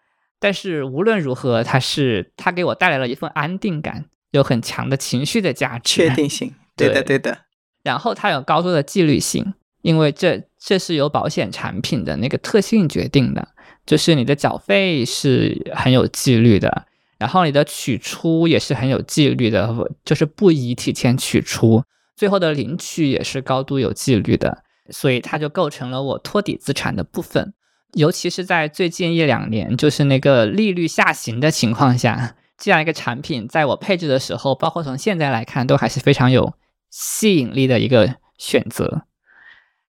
[0.41, 6.09] 但是无论如何，它是它给我带来了一份安定感，有很强的情绪的价值。
[6.09, 7.39] 确定性， 对的，对对的。
[7.85, 13.47] 然后它有高度的纪律性，因为这这是由保险产品的那个特性决定的，
[13.91, 16.87] 就是你的缴费是很有纪律的，
[17.19, 19.69] 然后你的取出也是很有纪律的，
[20.05, 21.83] 就是不宜提前取出，
[22.15, 27.53] 最后的领取也是高度有纪律的，所以它就构成了我托底资产的部分。
[27.95, 36.55] 尤其是在最近一两年，就是那个利率下行的情况下，这样一个产品在我配置的时候，包括从现在来看，都还是非常有
[36.91, 39.03] 吸引力的一个选择。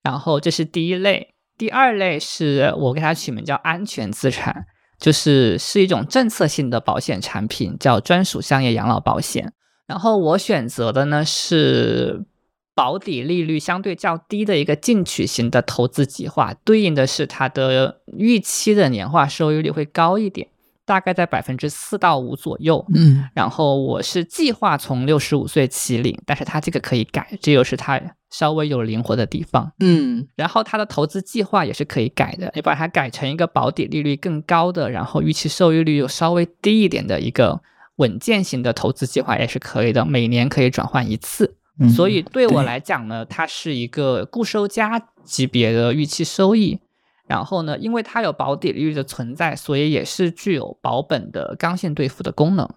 [0.01, 4.65] 然后这是第一类，第二类是我给它取名叫安全资产，
[4.97, 9.53] 就是是一种政策性的保险产品，叫专属商业养老保险。
[9.85, 12.25] 然后我选择的呢是
[12.73, 20.47] 保底利率相对较低的一个进取型的投资计划，对应的是它的预期的年化收益率会高一点，
[20.83, 22.83] 大概在百分之四到五左右。
[22.95, 29.71] 嗯然后我是计划从六十五岁起领，但是它这个可以改，这又是它稍微有灵活的地方。
[29.79, 37.61] 嗯然后它的投资计划也是可以改的，你把它改成一个保底利率更高的，然后预期收益率又稍微低一点的一个
[37.97, 41.57] 稳健型的投资计划也是可以的，每年可以转换一次。
[41.79, 46.79] 嗯所以对我来讲呢，它是一个固收加级别的预期收益。
[47.27, 52.69] 然后呢，因为它有保底利率的存在，所以也是具有保本的刚性兑付的功能。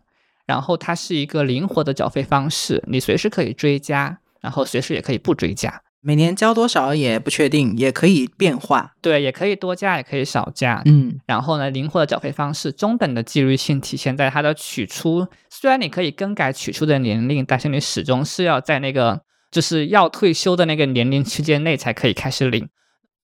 [0.47, 5.81] 然后它是一个灵活的缴费方式，你随时可以追加，然后随时也可以不追加。
[6.07, 8.93] 每年交多少也不确定，也可以变化。
[9.01, 10.83] 对，也可以多加，也可以少加。
[10.85, 15.27] 嗯然后呢，灵活的缴费方式，中等的纪律性体现在它的取出。
[15.49, 22.69] 虽然你可以更改取出的年龄，但是你始终是要在那个就是要退休的那个年龄区间内才可以开始领。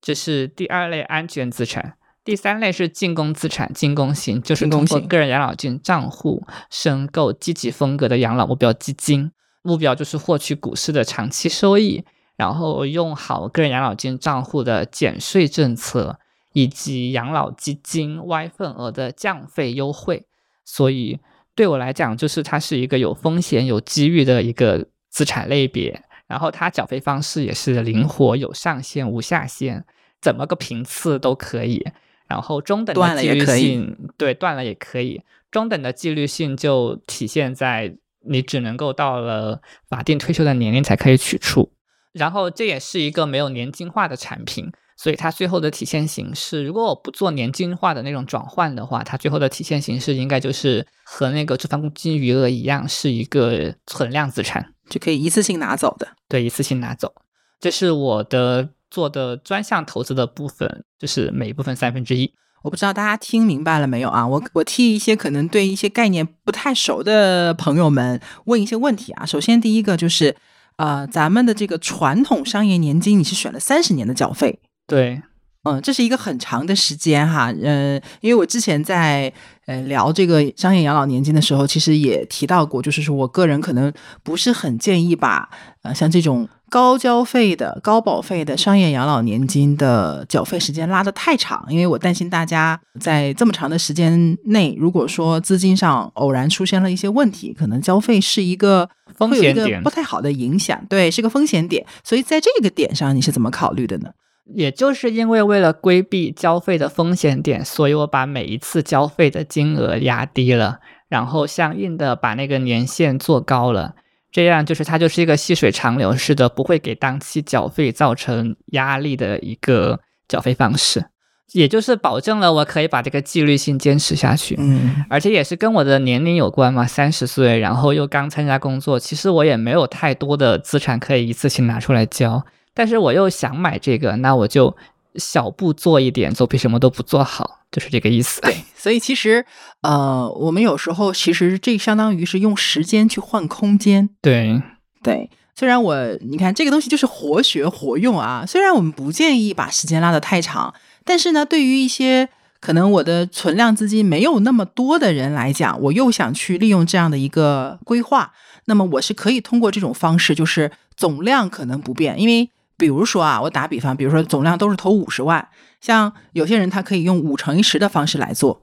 [0.00, 1.98] 这是第二类安全资产。
[2.24, 12.05] 第三类是进攻资产，进攻型就是通过个人养老金账户申购积极风格的养老目标基金，目标就是获取股市的长期收益，
[12.37, 16.18] 然后用好个人养老金账户的减税政策，
[16.53, 20.27] 以及养老基金 Y 份额的降费优惠。
[20.64, 21.18] 所以
[21.55, 26.03] 对我来讲，就是它是一个有风险、有机遇的一个资产类别。
[26.27, 29.85] 然后它缴费方式也是灵活，有上限无下限，
[30.20, 31.85] 怎么个频次都可以。
[32.29, 35.20] 然后中等的纪律性，对，断了也可以。
[35.51, 41.72] 中等的纪律性就体现在你只能够到了法定退休的年龄才可以取出。
[42.12, 56.08] 然后这也是一个没有年金化的产品，所以它最后的体现形式，如果我不做年金化的那种转换的话，它最后的体现形式应该就是和那个住房公积金余额一样，是一个存量资产，就可以一次性拿走的。
[56.29, 57.14] 对，一次性拿走。
[57.60, 62.35] 这是我的做的专项投资的部分，就是每一部分三分之一。
[62.63, 64.27] 我不知道大家听明白了没有啊？
[64.27, 69.25] 我我替一些可能对一些概念不太熟的朋友们问一些问题啊。
[69.25, 70.37] 首先，第一个就是，
[70.77, 75.23] 呃，咱们的这个传统商业年金，你是选了三十年的缴费，对，
[75.65, 79.33] 嗯，这是一个很长的时间哈，嗯，因为我之前在
[79.67, 83.92] 呃聊这个商业养老年金的时候，其实也提到过，就是说我个人可能
[84.23, 85.48] 不是很建议把
[85.83, 104.10] 呃像这种高交费的、高保费的商业养老年金的缴费时间拉得太长，因为我担心大家在这么长的时间内，如果说资金上偶然出现了一些问题，可能交费是一个风险点不太好的影响，对，是个风险点，所以在这个点上你是怎么考虑的呢？
[104.54, 113.94] 也就是因为为了规避交费的风险点，所以我把每一次交费的金额压低了，然后相应的把那个年限做高了。
[114.33, 121.04] 这样就是它就是一个细水长流式的，不会给当期缴费造成压力的一个缴费方式，
[121.52, 124.54] 也就是保证了我可以把这个纪律性坚持下去。
[124.58, 134.76] 嗯而且也是跟我的年龄有关嘛，三十岁，然后又刚参加工作，其实我也没有太多的资产可以一次性拿出来交，但是我又想买这个，那我就
[135.16, 138.40] 小步做一点，总比什么都不做好，就是这个意思。
[138.42, 139.44] 对，所以其实
[139.83, 144.08] 呃，我们有时候其实这相当于是用时间去换空间。
[144.22, 144.62] 对
[145.02, 150.72] 对，虽然我你看这个东西就是活学活用啊，虽然我们不建议把时间拉得太长，
[151.04, 158.33] 但是呢，对于一些可能我的存量资金没有那么多的人来讲，我又想去利用这样的一个规划，
[158.64, 165.48] 那么我是可以通过这种方式，就是总量可能不变，因为比如说啊，我打比方，比如说总量都是投五十万，
[165.81, 168.62] 像有些人他可以用五乘以十的方式来做。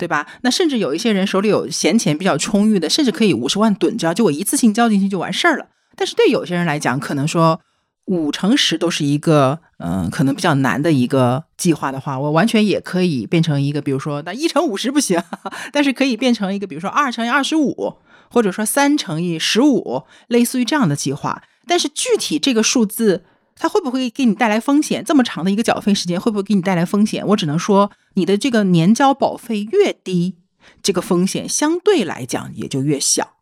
[0.00, 0.26] 对吧？
[0.40, 5.66] 那甚至有一些人手里有闲钱比较充裕的，甚至可以五十万趸交，就我一次性交进去就完事儿了。
[5.94, 7.60] 但是对有些人来讲，可能说
[8.06, 15.22] 五乘十都是一个嗯、可能比较难的一个计划的话，我完全也可以变成一个，比如说那一乘五十不行，
[15.70, 17.98] 但是可以变成一个，比如说二乘以二十五，
[18.30, 21.42] 或者说三乘以十五，类似于这样的计划。
[21.66, 23.24] 但是具体这个数字。
[23.60, 25.04] 它会不会给你带来风险？
[25.04, 27.24] 这么长的一个缴费时间会不会给你带来风险？
[27.26, 30.36] 我只能说，你的这个年交保费越低，
[30.82, 33.36] 这个风险相对来讲也就越小。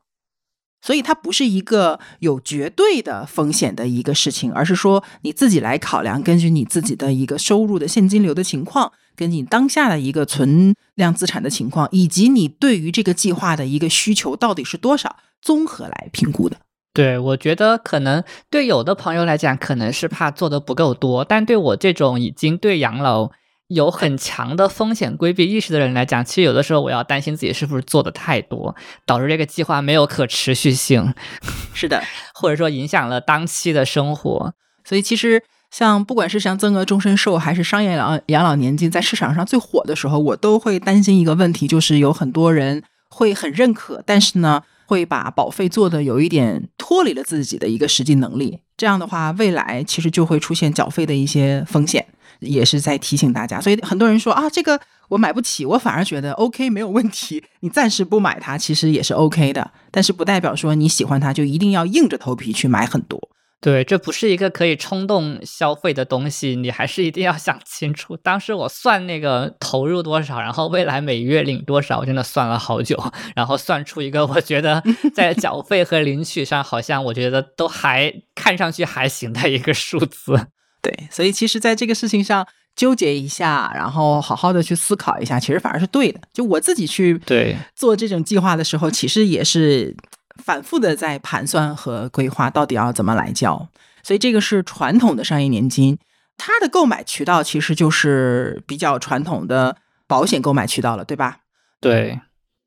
[0.82, 16.56] 所以它不是一个有绝对的风险的一个事情，而是说你自己来考量，根据你自己的一个收入的现金流的情况，根据你当下的一个存量资产的情况，以及你对于这个计划的一个需求到底是多少，综合来评估的。
[16.98, 23.30] 对，我觉得可能对有的朋友来讲，可能是怕做的不够多，但对我这种已经对养老
[23.68, 28.74] 有很强的风险规避意识的人来讲，其实有的时候我要担心自己是不是做的太多，
[29.06, 31.14] 导致这个计划没有可持续性，
[31.72, 32.02] 是的，
[32.34, 34.52] 或者说影响了当期的生活。
[34.84, 35.40] 所以其实
[35.70, 48.58] 像不管是像增额终身寿还是商业养养老年金，在市场上最火的时候，我都会担心一个问题，就是有很多人会很认可，但是呢，会把保费做的有一点脱离了自己的一个实际能力。
[48.74, 52.06] 这样的话，未来其实就会出现缴费的一些风险，
[52.40, 53.60] 也是在提醒大家。
[53.60, 54.80] 所以很多人说啊，这个
[55.10, 63.20] 我买不起，我反而觉得 OK 没有问题，你暂时不买它其实也是 OK 的，但是不代表说你喜欢它就一定要硬着头皮去买很多。
[63.60, 68.16] 对，这不是一个可以冲动消费的东西，你还是一定要想清楚。
[68.16, 72.96] 当时我算那个投入多少，然后未来每月领多少，我真的算了好久，
[73.34, 74.80] 然后算出一个我觉得
[75.12, 80.46] 在缴费和领取上，好像我觉得都还看上去还行的一个数字。
[80.80, 82.46] 对，所以其实在这个事情上
[82.76, 86.20] 纠结一下，然后好好的去思考一下，其实反而是对的。
[86.32, 89.96] 就我自己去对做这种计划的时候，其实也是
[90.42, 93.68] 反复的在盘算和规划到底要怎么来交。
[94.02, 95.98] 所以这个是传统的商业年金，
[96.36, 99.76] 它的购买渠道其实就是比较传统的
[100.06, 101.40] 保险购买渠道了，对吧？
[101.80, 102.20] 对，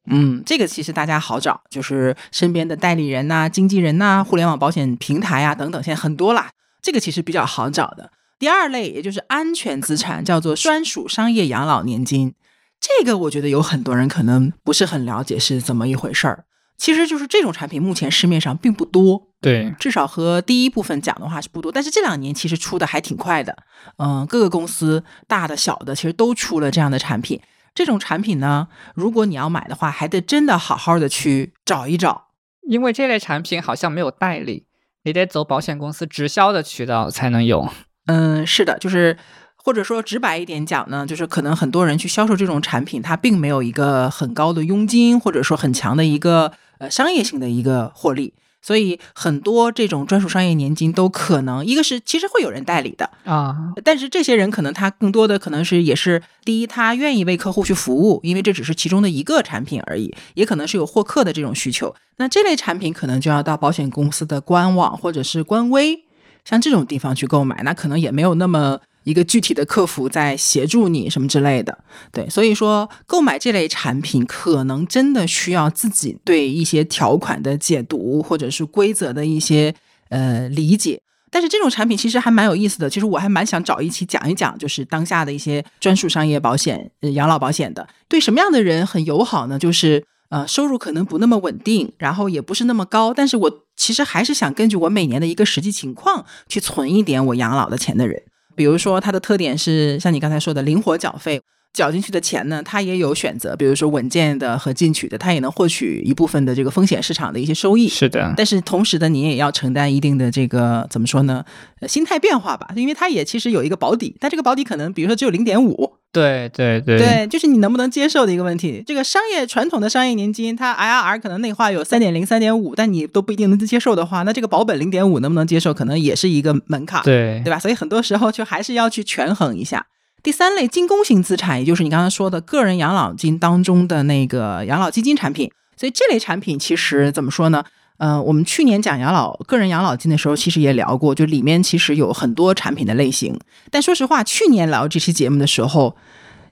[0.09, 6.51] 嗯，这个其实大家好找，就是身边的代理人呐、经纪人呐、互联网保险平台啊、等等，现在很多啦。
[6.82, 8.11] 这个其实比较好找的。
[8.38, 12.34] 第二类，也就是安全资产，叫做专属商业养老年金。
[12.80, 16.45] 这个我觉得有很多人可能不是很了解是怎么一回事儿。
[16.82, 21.71] 其实就是这种产品目前市面上并不多，对，至少和第一部分讲的话是不多。
[21.71, 23.55] 但是这两年其实出的还挺快的，
[23.99, 27.39] 嗯，各个公司大的小的其实都出了这样的产品。
[27.75, 32.29] 这种产品呢，如果你要买的话，还得真的好好的去找一找。
[32.67, 34.65] 因为这类产品好像没有代理，
[35.03, 37.69] 你得走保险公司直销的渠道才能有。
[38.07, 39.15] 嗯，是的，就是
[39.55, 46.51] 或者说直白一点讲呢，就是可能很多人去销售这种产品，它并没有一个很高的佣金，或者说很强的一个
[46.82, 48.34] 呃商业性的一个获利。
[48.63, 61.95] 所以很多这种专属商业年金都可能，一个是其实会有人代理的，啊，但是这些人可能他更多的可能是也是第一，他愿意为客户去服务，因为这只是其中的一个产品而已，也可能是有获客的这种需求。
[62.17, 66.03] 那这类产品可能就要到保险公司的官网或者是官微，
[66.45, 71.77] 像这种地方去购买，那可能也没有那么一个具体的客服在协助你什么之类的。
[72.11, 79.73] 对，所以说购买这类产品，可能真的需要自己对一些条款的解读，或者是规则的一些
[80.09, 81.01] 呃理解。
[81.33, 89.57] 但是这种产品其实还蛮有意思的，其实我还蛮想找一期讲一讲，就是当下的一些专属商业保险、呃养老保险的，对什么样的人很友好呢？
[89.57, 98.21] 就是呃收入可能不那么稳定，然后也不是那么高，但是我其实还是想根据我每年的一个实际情况去存一点我养老的钱的人。
[98.62, 101.41] 比如说它的特点是像你刚才说的灵活缴费。
[101.74, 107.88] 缴进去的钱呢，它也有选择，比如说稳健的和进取的，它也能获取一部分的这个风险市场的一些收益。
[107.88, 111.45] 是的，但是同时的，你也要承担一定的这个怎么说呢？
[111.88, 115.93] 心态变化吧，因为它也其实有一个保底，但这个保底可能比如说只有零点五。
[116.12, 118.84] 对对对，对，就是你能不能接受的一个问题。
[118.86, 127.01] 这个商业传统的商业年金，它 IRR 可能内化有三点零、三点五，但你都不一定能接受的话，那这个保本零点五能不能接受，可能也是一个门槛。
[127.03, 127.57] 对，对吧？
[127.57, 129.86] 所以很多时候就还是要去权衡一下。
[130.22, 135.49] 第三类进攻型资产，也就是你刚刚说的个人养老金当中的那个养老基金产品。
[135.78, 137.64] 所以这类产品其实怎么说呢？
[138.01, 143.39] 呃，我们去年讲养老个人养老金的时候，其实也聊过，就里面其实有很多产品的类型。
[143.69, 145.95] 但说实话，去年聊这期节目的时候，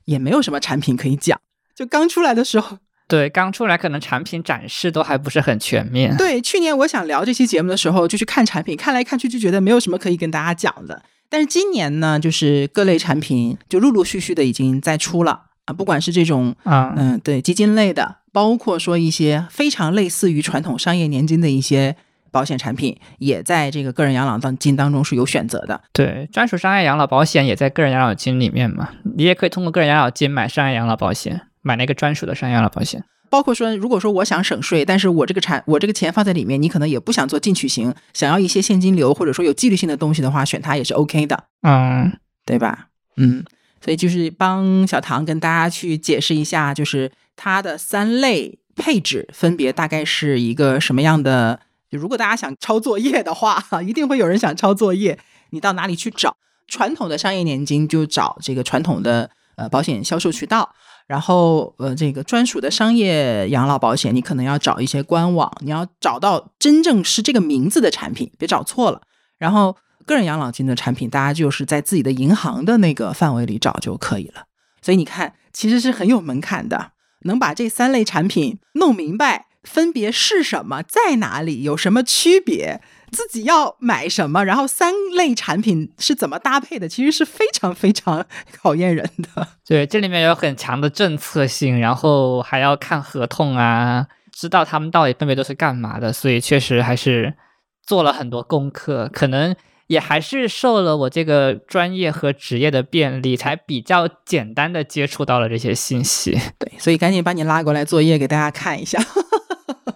[0.05, 1.39] 也没有什么产品可以讲。
[1.75, 2.77] 就刚出来的时候，
[3.09, 6.15] 对，刚出来可能产品展示都还不是很全面。
[6.15, 11.01] 对，去年我想聊这期节目的时候，就去看产品，看来看去就觉得没有什么可以跟大家讲的。
[11.31, 21.95] 但是今年呢，就是各类产品就陆陆续续的已经在出了啊，不管是这种啊，嗯，对基金类的，包括说一些非常类似于传统商业年金的一些
[22.31, 25.79] 保险产品，也在这个个人养老当金当中是有选择的。
[25.93, 33.03] 对，专属商业养老保险也在个人养老金里面嘛，你也可以通过个人养老金买商业养老保险，买那个专属的商业养老保险。
[33.29, 42.11] 包括说，如果说我想省税，但是我这个产我这个钱放在里面，你可能也不想做进取型，想要一些现金流或者说有纪律性的东西的话，选它也是 OK 的，嗯，
[42.43, 42.87] 对吧？
[43.17, 43.43] 嗯，
[43.83, 51.59] 所以就是帮小唐跟大家去解释一下，就是它的三类配置分别大概是一个什么样的。
[51.89, 55.17] 就如果大家想抄作业的话，一定会有人想抄作业，
[55.49, 56.35] 你到哪里去找？
[56.67, 60.75] 传统的商业年金就找这个传统的呃保险销售渠道。
[61.07, 69.01] 然后，呃，这个专属的商业养老保险，你可能要找一些官网，你要找到真正是这个名字的产品，别找错了。
[69.39, 69.75] 然后，
[70.09, 74.45] 个人养老金的产品，大家就是在自己的银行的那个范围里找就可以了。
[74.81, 76.93] 所以你看，其实是很有门槛的，
[77.25, 82.81] 能把这三类产品弄明白，分别是什么，在哪里，有什么区别。
[83.11, 88.23] 自己要买什么，然后三类产品是怎么搭配的，其实是非常非常
[88.61, 89.47] 考验人的。
[89.65, 97.33] 对，这里面有很强的政策性，然后还要看合同啊，知道他们到底分别都是干嘛的，所以确实还是
[97.81, 99.55] 做了很多功课，可能
[99.89, 106.37] 也还是受了我这个专业和职业的便利，才比较简单的接触到了这些信息。
[106.59, 109.03] 对，所以赶紧把你拉过来作业给大家看一下。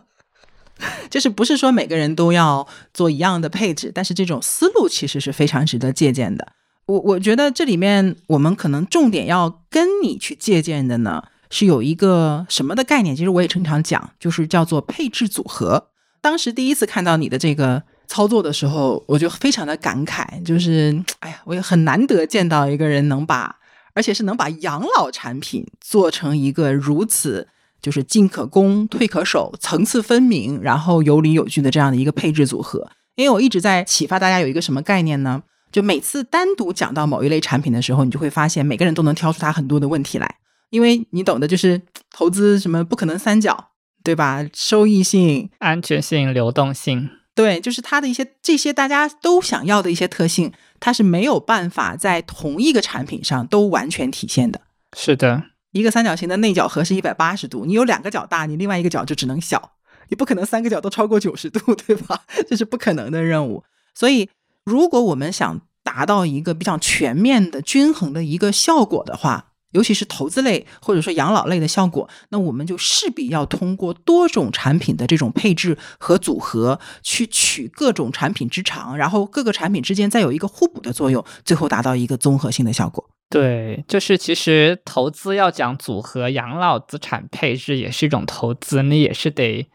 [1.12, 6.54] 就是不是说每个人都要做一样的配置，但是这种思路其实是非常值得借鉴的。
[6.88, 13.16] 我我觉得这里面我们可能重点要跟你去借鉴的呢，是有一个什么的概念？
[13.16, 15.90] 其实我也经常讲，就是叫做配置组合。
[16.20, 17.84] 当时第一次看到你的这个
[18.14, 23.56] 操作的时候，我就非常的感慨，就是 哎呀，我也很难得见到一个人能把，
[23.96, 27.48] 而且是能把养老产品做成一个如此。
[27.82, 32.90] 就是进可攻，退可守，层次分明，然后有理有据的这样的一个配置组合。
[33.16, 35.44] 因为我一直在启发大家有一个什么概念呢？
[35.70, 40.36] 就每次单独讲到某一类产品的时候，你就会发现每个人都能挑出它很多的问题来。
[40.70, 44.46] 因为你懂的，就是投资什么不可能三角，对吧？
[44.54, 54.62] 收益性、安全性、流动性，对，就是它的一些这些大家都想要的一些特性，它是没有办法在同一个产品上都完全体现的。
[54.96, 55.44] 是的。
[55.72, 59.72] 一个三角形的内角和是一百八十度，你有两个角大，你另外一个角就只能小，
[60.10, 62.22] 你不可能三个角都超过九十度，对吧？
[62.48, 63.64] 这是不可能的任务。
[63.96, 64.30] 所以，
[64.64, 83.10] 如果我们想达到一个比较全面的、均衡的一个效果的话，尤其是投资类或者说养老类的效果，那我们就势必要通过多种产品的这种配置和组合，去取各种产品之长，然后各个产品之间再有一个互补的作用，最后达到一个综合性的效果。
[83.30, 89.68] 对，就是其实投资要讲组合，养老资产配置也是一种投资，你也是得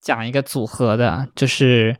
[0.00, 1.94] 讲一个组合的，就是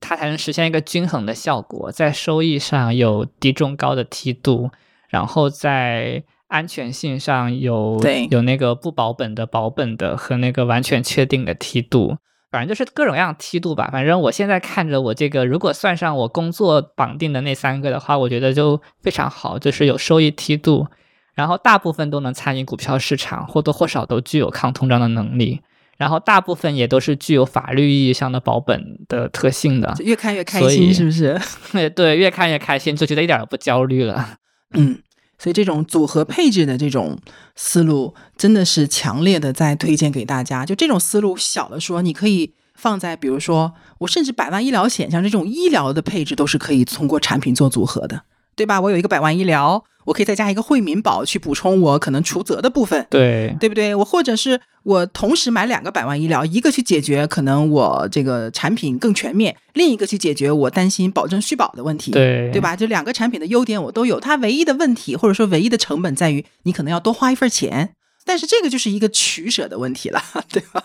[0.00, 4.70] 它才能实现一个均衡的效果，在收益上有低中高的梯度，
[5.10, 12.16] 然后在安全性上有有那个不保本的保本的和那个完全确定的梯度。
[12.50, 13.90] 反正就是各种各样梯度吧。
[13.92, 20.86] 反正我现在看着我这个，如果算上我工作绑定的那三个的话，我觉得就非常好，就是有收益梯度，
[21.34, 25.60] 然后大部分都能参与股票市场，或多或少都具有抗通胀的能力，
[25.98, 29.94] 然后大部分也都是具有法律意义上的保本的特性的。
[29.98, 31.38] 越看越开心，是不是？
[31.72, 34.38] 对 对，越看越开心，就觉得一点都不焦虑了。
[34.72, 34.98] 嗯，
[35.38, 37.18] 所以这种组合配置的这种
[37.54, 40.66] 思路，真的是强烈的在推荐给大家。
[40.66, 48.22] 就这种思路，小的说，你可以放在，比如说，我甚至百万医疗险，像这种医疗的配置，都是可以通过产品做组合的，
[48.58, 48.80] 对吧？
[48.80, 53.06] 我有一个百万医疗，我可以再加一个惠民保去补充我可能除责的部分。
[53.08, 53.94] 对对不对？
[53.94, 62.10] 我或者是我同时买两个百万医疗，一个去解决可能我这个产品更全面，另一个去解决我担心保证续保的问题。
[62.10, 62.60] 对对？
[62.60, 62.74] 吧？
[62.74, 67.94] 就两个产品的优点我都有，它唯一的问题或者说唯一的成本在于你可能要多花一份钱，
[68.28, 70.84] 但是这个就是一个取舍的问题了，对吧？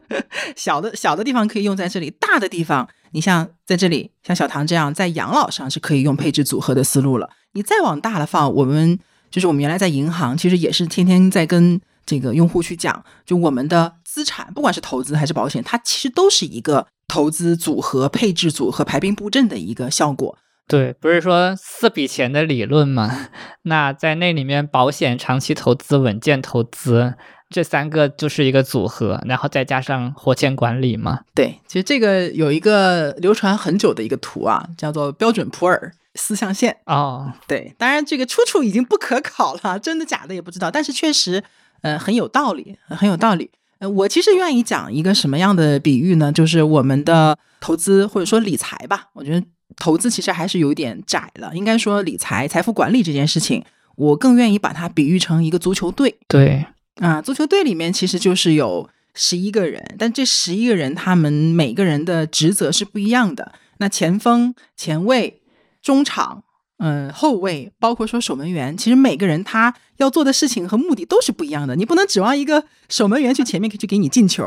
[0.54, 7.30] 小的小的地方可以用在这里，大的地方你像在这里，像小唐这样在养老上是可以用配置组合的思路了。
[7.52, 8.98] 你再往大了放，我们
[9.30, 20.36] 就是我们原来在银行，其实也是天天在跟这个用户去讲，就我们的资产，不管是投资还是保险，它其实都是一个投资组合、配置组合、排兵布阵的一个效果。
[20.66, 23.28] 对，不是说四笔钱的理论吗？
[23.62, 27.14] 那在那里面，保险、长期投资、稳健投资
[27.50, 31.20] 这三个就是一个组合，然后再加上活钱管理嘛。
[31.34, 36.74] 对，其实这个有一个流传很久的一个图啊，叫做标准普尔四象限。
[36.86, 41.44] 哦，对，当然这个出处已经不可考了，真的假的也不知道，但是确实，
[41.82, 43.50] 呃，很有道理，很有道理。
[43.78, 46.32] 呃，我其实愿意讲一个什么样的比喻呢？
[46.32, 49.46] 就是我们的投资或者说理财吧，我觉得
[49.76, 53.64] 投资其实还是有点窄了，应该说理财、财富管理这件事情，
[53.96, 56.16] 我更愿意把它比喻成一个足球队。
[56.28, 56.66] 对，
[56.96, 63.52] 啊，足球队里面其实就是有十一个人，但这十一个人他们每个人的职责是不一样的。
[63.78, 65.42] 那前锋、前卫、
[65.82, 66.44] 中场，
[66.78, 71.76] 嗯、后卫，包括说守门员，其实每个人他要做的事情和目的都是不一样的。
[71.76, 74.44] 你不能指望一个守门员去前面去给你进球。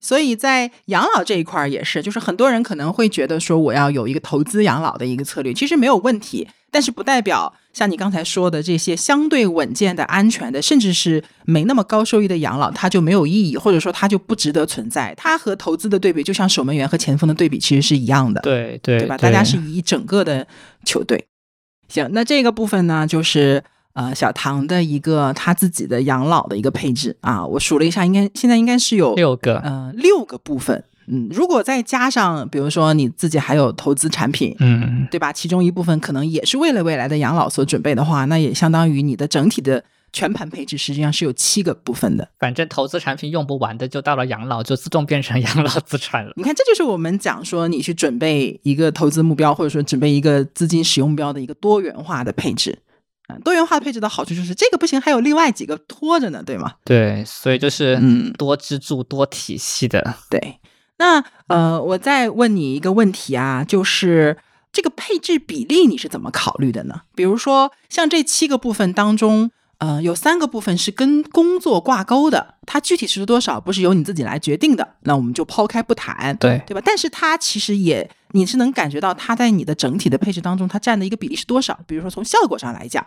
[0.00, 15.14] 所以在养老这一块儿也是，就是很多人可能会觉得说我要有一个投资养老的一个策略，其实没有问题，但是不代表像你刚才说的这些相对稳健的、安全的，甚至是没那么高收益的养老，它就没有意义，或者说它就不值得存在。
[15.16, 18.40] 它和投资的对比，就像守门员和前锋的对比，其实是一样的。
[18.40, 19.18] 对对对吧？
[19.18, 20.46] 大家是以一整个的
[20.86, 21.26] 球队。
[21.88, 23.62] 行，那这个部分呢，就是
[23.92, 30.84] 呃小唐的一个他自己的养老的一个配置啊，我数了一下，应该现在应该是有六个，呃六个部分。
[31.12, 35.32] 嗯，如果再加上，比如说你自己还有投资产品，嗯，对吧？
[35.32, 39.82] 其中一部分可能也是为了未来的养老所准备的话，那也相当于你的整体的
[40.12, 42.28] 全盘配置实际上是有七个部分的。
[42.38, 46.32] 反正投资产品用不完的，就到了养老就自动变成养老资产了。
[46.36, 52.78] 你看，这就是我们讲说你去准备一个投资目标，或者说准备一个资金使用目标的一个多元化的配置。
[53.30, 56.74] 啊，多元化配置的好处就是这个不行，还有另外几个拖着呢，对吗？
[56.84, 60.14] 对，所以就是嗯多支柱、多体系的。
[60.28, 60.58] 对。
[60.98, 64.36] 那呃，我再问你一个问题啊，就是
[64.70, 67.02] 这个配置比例你是怎么考虑的呢？
[67.14, 69.50] 比如说像这七个部分当中，
[69.80, 76.82] 呃，有三个部分是跟工作挂钩的，它具体是多少不是由你自己来决定的，那我们就抛开不谈，对对吧？
[76.84, 81.78] 但是它其实也你是能感觉到它在你的整体的配置当中，它占的一个比例是多少？
[81.86, 83.04] 比如说从效果上来讲，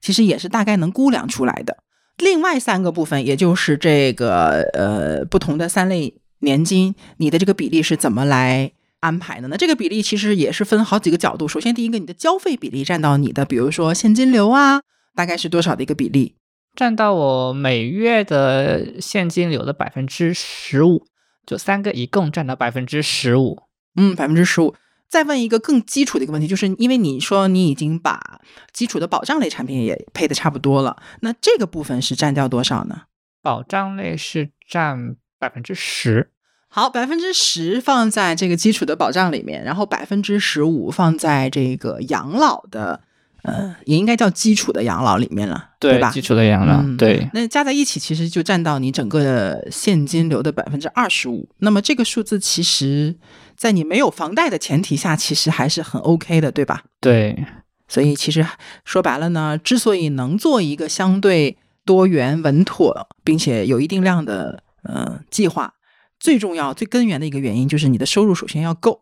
[0.00, 1.78] 其实也是大概能估量出来的。
[2.18, 9.56] 另外三个部分，也就是这个呃不同的三类年金，你的这个比例是怎么来安排的呢？
[9.56, 11.46] 这个比例其实也是分好几个角度。
[11.46, 14.80] 首先，第一个，你的交费比例占到你的，比如说现金流啊，
[15.16, 16.36] 大概是多少的一个比例？
[16.76, 21.06] 占到我每月的现金流的百分之十五，
[21.44, 23.62] 就三个一共占到百分之十五。
[23.96, 24.74] 嗯，百分之十五。
[25.08, 28.40] 再问一个更基础的一个问题，就是因为你说你已经把
[28.72, 33.02] 基础的保障类产品也配的差不多了，那这个部分是占掉多少呢？
[33.40, 36.32] 保障类是占百分之十，
[36.68, 43.00] 好，百分之十放在这个基础的保障里面，然后百分之十五放在这个养老的，
[43.42, 46.10] 呃，也应该叫基础的养老里面了，对吧？
[46.10, 51.48] 基础的养老，嗯对，那加在一起，其实就占到你整个的现金流的百分之二十五。
[51.58, 53.16] 那么这个数字，其实
[53.56, 56.82] 在你没有房贷的前提下，其实还是很 OK 的，对吧？
[57.00, 57.46] 对，
[57.86, 58.44] 所以其实
[58.84, 65.74] 说白了呢，之所以能做一个相对多元、稳妥，并且有一定量的呃计划，
[66.18, 69.00] 最重要、最根源的一个原因就是你的收入首先要够，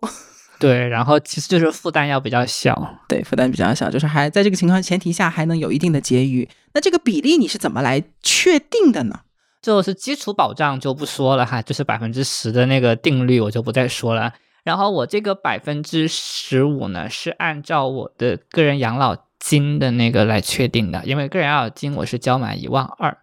[0.64, 2.96] 对，然后其实就是负担要比较小。
[3.06, 6.48] 对，负担比较小，就是还在这个情况前提下还能有一定的结余。
[6.72, 9.20] 那这个比例你是怎么来确定的呢？
[9.60, 14.32] 就是基础保障就不说了哈，就是百分之十的那个定律我就不再说了。
[14.62, 23.14] 然后我这个百分之十五呢，是按照我的个人养老金的那个来确定的，因为个人养老金我是交满一万二，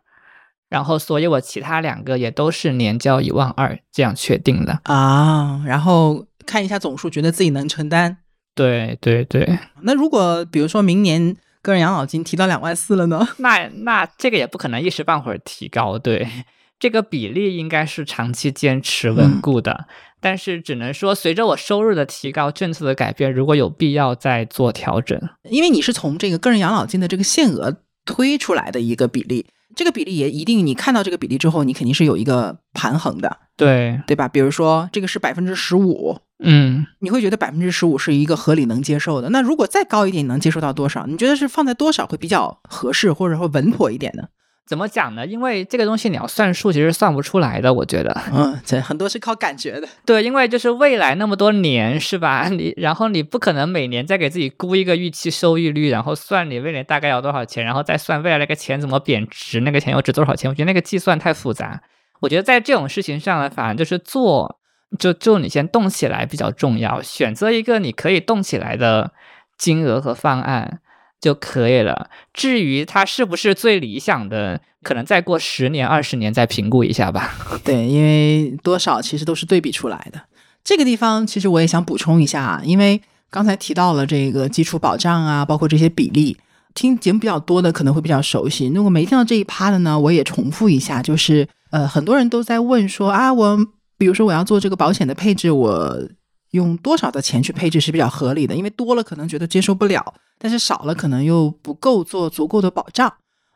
[0.70, 5.64] 然后所以我其他两个也都是年交一万二这样确定的啊。
[5.66, 8.18] 然后看一下总数，觉得自己能承担。
[8.54, 9.60] 对对对。
[9.82, 13.28] 那如果比如说明年个人养老金提到两万四了呢？
[13.40, 16.28] 那那这个也不可能一时半会儿提高，对。
[16.80, 19.86] 这个比例应该是长期坚持稳固的，
[20.20, 25.22] 但是只能说随着我收入的提高、政策的改变，如果有必要再做调整。
[25.44, 29.46] 因为你是从这个个人养老金的这个限额推出来的一个比例，
[29.76, 34.28] 这个比例也一定你看到这个比例之后，你肯定是有一个盘衡的，对对吧？
[34.28, 39.30] 比如说这个是百分之十五，嗯，你会觉得百分之十五是一个合理能接受的。
[39.30, 41.06] 那如果再高一点，你能接受到多少？
[41.08, 44.24] 你觉得是放在多少会比较合适，或者说稳妥一点呢？
[44.72, 45.28] 怎么讲呢？
[45.28, 47.74] 因为这个东西你要算数，其实算不出来的。
[47.74, 49.88] 我觉得，嗯，这很多是靠感觉的。
[50.06, 52.48] 对，因为就是未来那么多年，是吧？
[52.48, 60.50] 你然后你不可能每年再给自己估一个预期收益率，然后算你未来大概要多少钱，然后再算未来那个钱怎么贬值，那个钱又值多少钱？
[60.50, 61.82] 我觉得那个计算太复杂。
[62.22, 64.58] 我觉得在这种事情上呢，反而就是做，
[64.98, 69.12] 就就你先动起来比较重要，选择一个你可以动起来的
[69.58, 70.80] 金额和方案。
[71.22, 72.10] 就可以了。
[72.34, 77.34] 至于它是不是最理想的，可能再过十年、二十年再评估一下吧。
[77.64, 80.20] 对，因为多少其实都是对比出来的。
[80.64, 83.00] 这个地方其实我也想补充一下，因为
[83.30, 86.36] 刚才提到了这个基础保障啊，包括这些比例，
[86.74, 88.68] 听节目比较多的可能会比较熟悉。
[88.68, 93.58] 如果没听到这一趴的呢，我也重复一下，就是呃，很多人都在问说啊，我
[93.98, 96.10] 比如说我要做这个保险的配置，我。
[96.52, 103.14] 用多少的钱去配置是比较合理的，因为多了可能觉得接受不了，但是少了可能又不够做足够的保障。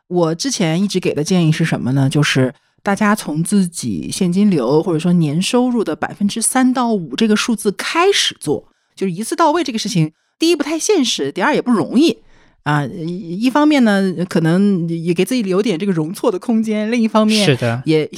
[0.08, 2.08] 我之前一直给的建议是什么呢？
[2.08, 12.18] 就是大家从自己现金流或者说年收入的百分之三到五这个数字开始做，就是一次到位这个事情，第一不太现实，第二也不容易
[12.62, 12.86] 啊。
[12.86, 18.08] 一方面呢，可能也给自己留点这个容错的空间；另一方面，是的，也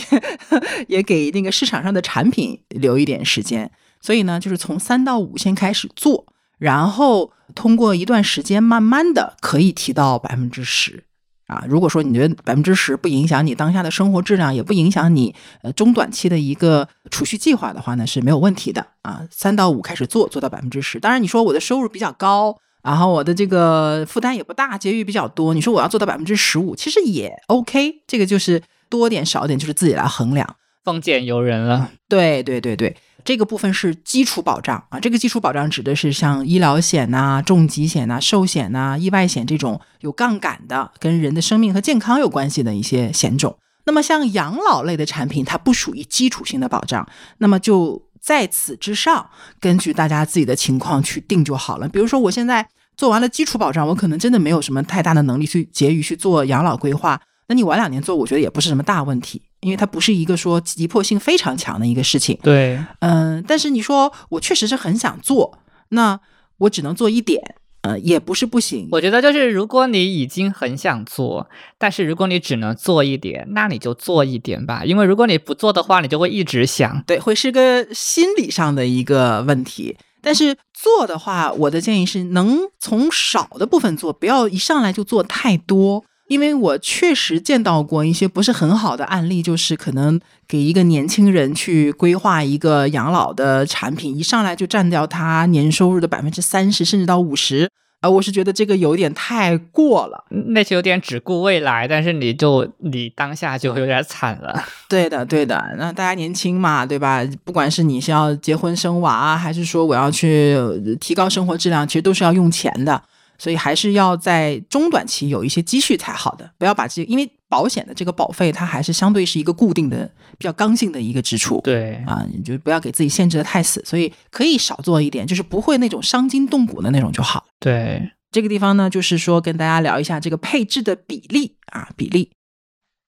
[0.86, 3.70] 也给那个市场上的产品留一点时间。
[4.00, 6.26] 所以呢，就是从三到五先开始做，
[6.58, 11.04] 然后通过一段时间，慢慢的可以提到百分之十
[11.46, 11.64] 啊。
[11.68, 19.26] 如果说你觉得百分之十不影响你当下的生活质量，也不影响你呃中短期的一个储蓄计划的话呢，是没有问题的啊。
[19.30, 21.00] 三到五开始做，做到百分之十。
[21.00, 28.02] 当然，你说我的收入比较高，然后我的这个负担也不大，节余比较多，你说我要做到百分之十五，其实也 OK。
[28.06, 30.56] 这个就是多点少点，就是自己来衡量。
[30.84, 31.90] 丰俭由人了。
[32.08, 32.96] 对对对对。
[33.28, 43.58] 这个部分是基础保障啊，这个基础保障指的是像医疗险呐、重疾险呐、寿险呐、意外险这种有杠杆的、跟人的生命和健康有关系的一些险种。
[43.84, 47.06] 那么像养老类的产品，它不属于基础性的保障，
[47.36, 49.28] 那么就在此之上，
[49.60, 51.86] 根据大家自己的情况去定就好了。
[51.86, 52.66] 比如说，我现在
[52.96, 57.20] 做完了基础保障，我可能真的没有什么太大的能力去结余去做养老规划。
[57.48, 62.38] 那你晚两年做，我觉得也不是什么大问题，因为它不是一个说急迫性非常强的一个事情。
[62.42, 65.58] 对，嗯，但是你说我确实是很想做，
[65.90, 66.20] 那
[66.58, 68.88] 我只能做一点，呃，也不是不行。
[68.92, 71.48] 我觉得就是如果你已经很想做，
[71.78, 79.96] 但是如果你只能做一点，那你就做一点吧，因为如果你不做的话，你就会一直想，对，会是个心理上的一个问题。
[80.20, 86.04] 但是做的话，我的建议是能从少的部分做，不要一上来就做太多。
[86.28, 97.68] 因为我确实见到过一些不是很好的案例，就是可能给一个年轻人去规划一个养老的产品，一上来就占掉他年收入的百分之三十，甚至到五十。
[98.00, 100.24] 啊，我是觉得这个有点太过了，
[100.54, 104.62] 那就有点只顾未来，但是你就你当下就有点惨了。
[104.88, 105.74] 对的，对的。
[105.76, 107.26] 那大家年轻嘛，对吧？
[107.42, 110.56] 不管是你是要结婚生娃，还是说我要去
[111.00, 113.02] 提高生活质量，其实都是要用钱的。
[113.38, 120.04] 所以还是要在中短期有一些积蓄才好的，不要把这因为保险的这个保费它还是相对是一个固定的、
[120.36, 121.60] 比较刚性的一个支出。
[121.62, 127.46] 对啊，你就不要给自己限制的太死，所以可以少做一点，就是不会那种伤筋动骨的那种就好。
[127.58, 132.32] 对，这个地方呢，就是说跟大家聊一下这个配置的比例啊，比例。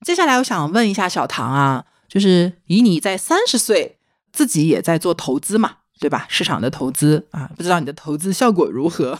[0.06, 3.98] 接下来我想问一下小唐啊，就是以你在三十岁
[4.32, 5.78] 自己也在做投资嘛？
[6.00, 6.26] 对吧？
[6.30, 9.18] 市场的投资啊，不知道你的投资效果如何？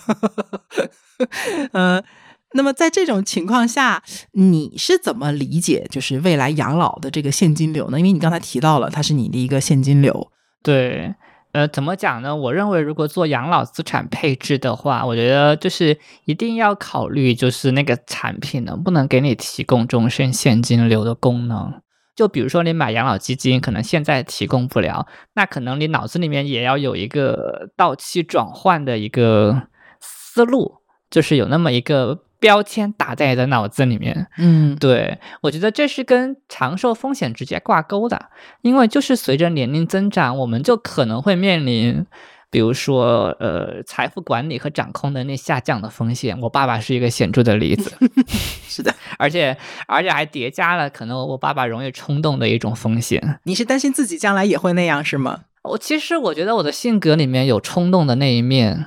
[1.73, 2.03] 嗯，
[2.55, 4.03] 那么在这种情况下，
[4.33, 7.99] 你是怎么理解就是未来养老的这个现金流呢？
[7.99, 10.33] 因为你刚才提到了它是你的一个现金流。
[10.63, 11.15] 对，
[11.53, 12.35] 呃，怎么讲呢？
[12.35, 21.75] 我认为如果做养老资产配置的话，我觉得就是一定要考虑，就是那个产品能不能给你提供终身现金流的功能。
[22.21, 29.69] 就比如说你买养老基金，可能现在提供不了，那可能你脑子里面也要有一个到期转换的一个
[30.03, 34.27] 思路，就是有那么一个标签打在你的脑子里面。
[34.37, 38.27] 嗯，对，我觉得这是跟长寿风险直接挂钩的，
[38.61, 42.05] 因为就是随着年龄增长，我们就可能会面临，
[42.51, 46.39] 比如说呃财富管理和掌控能力下降的风险。
[46.43, 47.91] 我爸爸是一个显著的例子，
[48.71, 48.95] 是的。
[49.19, 49.55] 而且
[49.87, 53.41] 而且还叠加了可能我爸爸容易冲动的一种风险。
[53.43, 55.41] 你是担心自己将来也会那样是吗？
[55.63, 58.87] 我其实我觉得我的性格里面有冲动的那一面，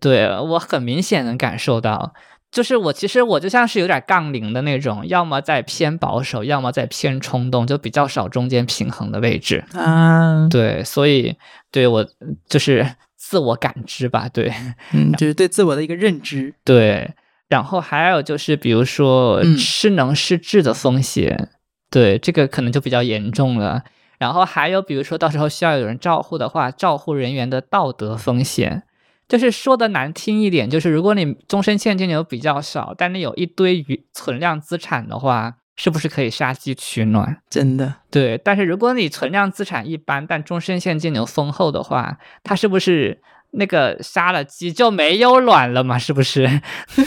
[0.00, 2.14] 对我很明显能感受到。
[2.50, 9.64] 就是我其实我就像是有点杠铃的那种，要么在偏保守，要么在偏冲动，就比较少中间平衡的位置。
[9.74, 11.36] 嗯， 对，所以
[11.70, 12.04] 对我
[12.48, 14.52] 就是自我感知吧，对
[14.92, 16.52] 嗯，就是对自我的一个认知。
[16.64, 17.14] 对。
[17.50, 21.50] 然后还有就是，比如说嗯失能失智的风险，
[21.90, 23.82] 对这个可能就比较严重了。
[24.18, 28.84] 然后还有比如说到时候需要有人照护的话，照护人员的道德风险。
[29.28, 37.40] 就是说的难听一点，就是如果你终身现金流比较少，但你有一堆余存量资产的话，是不是可以杀鸡取暖？
[37.48, 43.22] 真的，对，但是如果你存量资产一般，但终身现金流丰厚的话，它是不是
[43.52, 45.98] 那个杀了鸡就没有卵了嘛？
[45.98, 46.60] 是不是？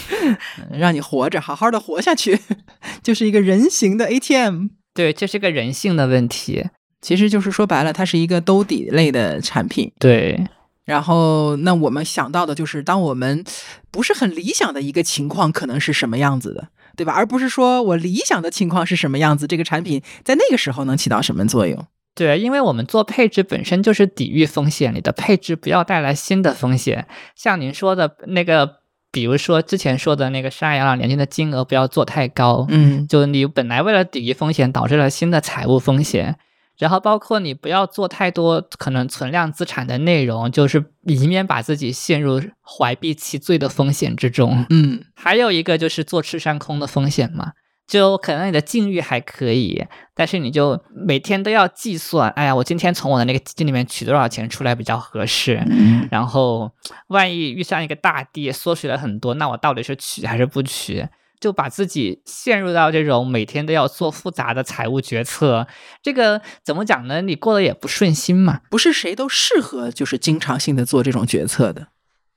[0.71, 2.39] 让你活着，好好的活下去，
[3.01, 4.67] 就是一个人形的 ATM。
[4.93, 6.69] 对，这是个人性的问题。
[7.01, 9.91] 其实就是说白了，它是一个兜底类的产品。
[9.99, 10.47] 对，
[10.85, 13.43] 然后，那我们想到的就是，当我们
[13.91, 17.11] 不是很理想的一个情况，可能是什么样子的，对吧？
[17.11, 21.85] 而不是说我理想的情况是什么样子，这个产品在那个时候能起到什么作用？
[22.16, 27.07] 对，因为我们做配置本身就是抵御风险，你的配置不要带来新的风险。
[27.36, 28.78] 像您说的那个，
[29.11, 36.38] 比如说之前说的那个赡养老年金的金额不要做太高，嗯，就你本来为了抵御风险，导致了新的财务风险。
[36.80, 44.66] 然后包括你不要做太多可能存量资产的内容，就是以免把自己陷入怀璧其罪的风险之中。
[44.72, 47.53] 嗯，还有一个就是坐吃山空的风险嘛，
[47.88, 55.61] 就可能你的境遇还可以，但是你就每天都要计算，哎呀，我今天从我的那个基金里面取多少钱出来比较合适，
[56.09, 56.71] 然后
[57.07, 61.07] 万一遇上一个大跌缩水了很多，那我到底是取还是不取？
[61.39, 65.67] 就把自己陷入到这种每天都要做复杂的财务决策，
[66.01, 67.21] 这个怎么讲呢？
[67.21, 68.61] 你过得也不顺心嘛。
[68.71, 71.89] 不是谁都适合就是经常性的做这种决策的。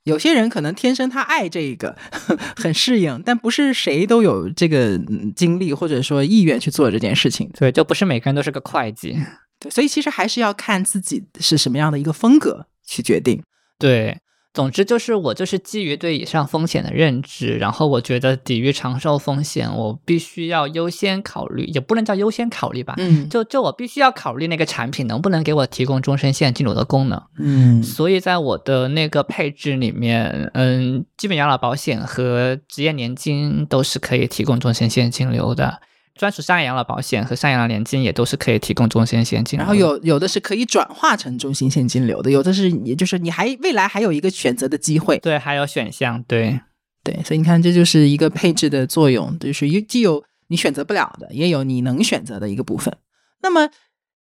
[0.07, 1.95] 有些人可能天生他爱这个，
[2.55, 7.49] 很适应，但不是谁都有这个嗯精力或者说意愿去做这件事情。
[7.53, 9.17] 对，就不是每个人都是个会计。
[9.59, 13.43] 对，所以其实还是要看自己是什么样的一个风格去决定。
[13.77, 14.17] 对，
[14.57, 27.21] 总之就是我就是基于对以上风险的认知，然后我觉得抵御长寿风险，我必须要优先考虑，也不能叫优先考虑吧，嗯就就我必须要考虑那个产品能不能给我提供终身现金流的功能。
[27.37, 35.79] 嗯所以在我的那个配置里面，嗯，基本养老保险和职业年金都是可以提供终身现金流的。
[36.17, 39.57] 专属赡养老保险和赡养老年金也都是可以提供终身现金。
[39.57, 45.17] 然后有有的是可以转化成中心现金流的，有的是也就是你还未来还有一个选择的机会。
[45.19, 46.59] 对，还有选项，对
[47.03, 52.93] 对，所以你看这就是一个配置的作用，就是有既有你选择不了的，也有你能选择的一个部分。
[53.41, 53.69] 那么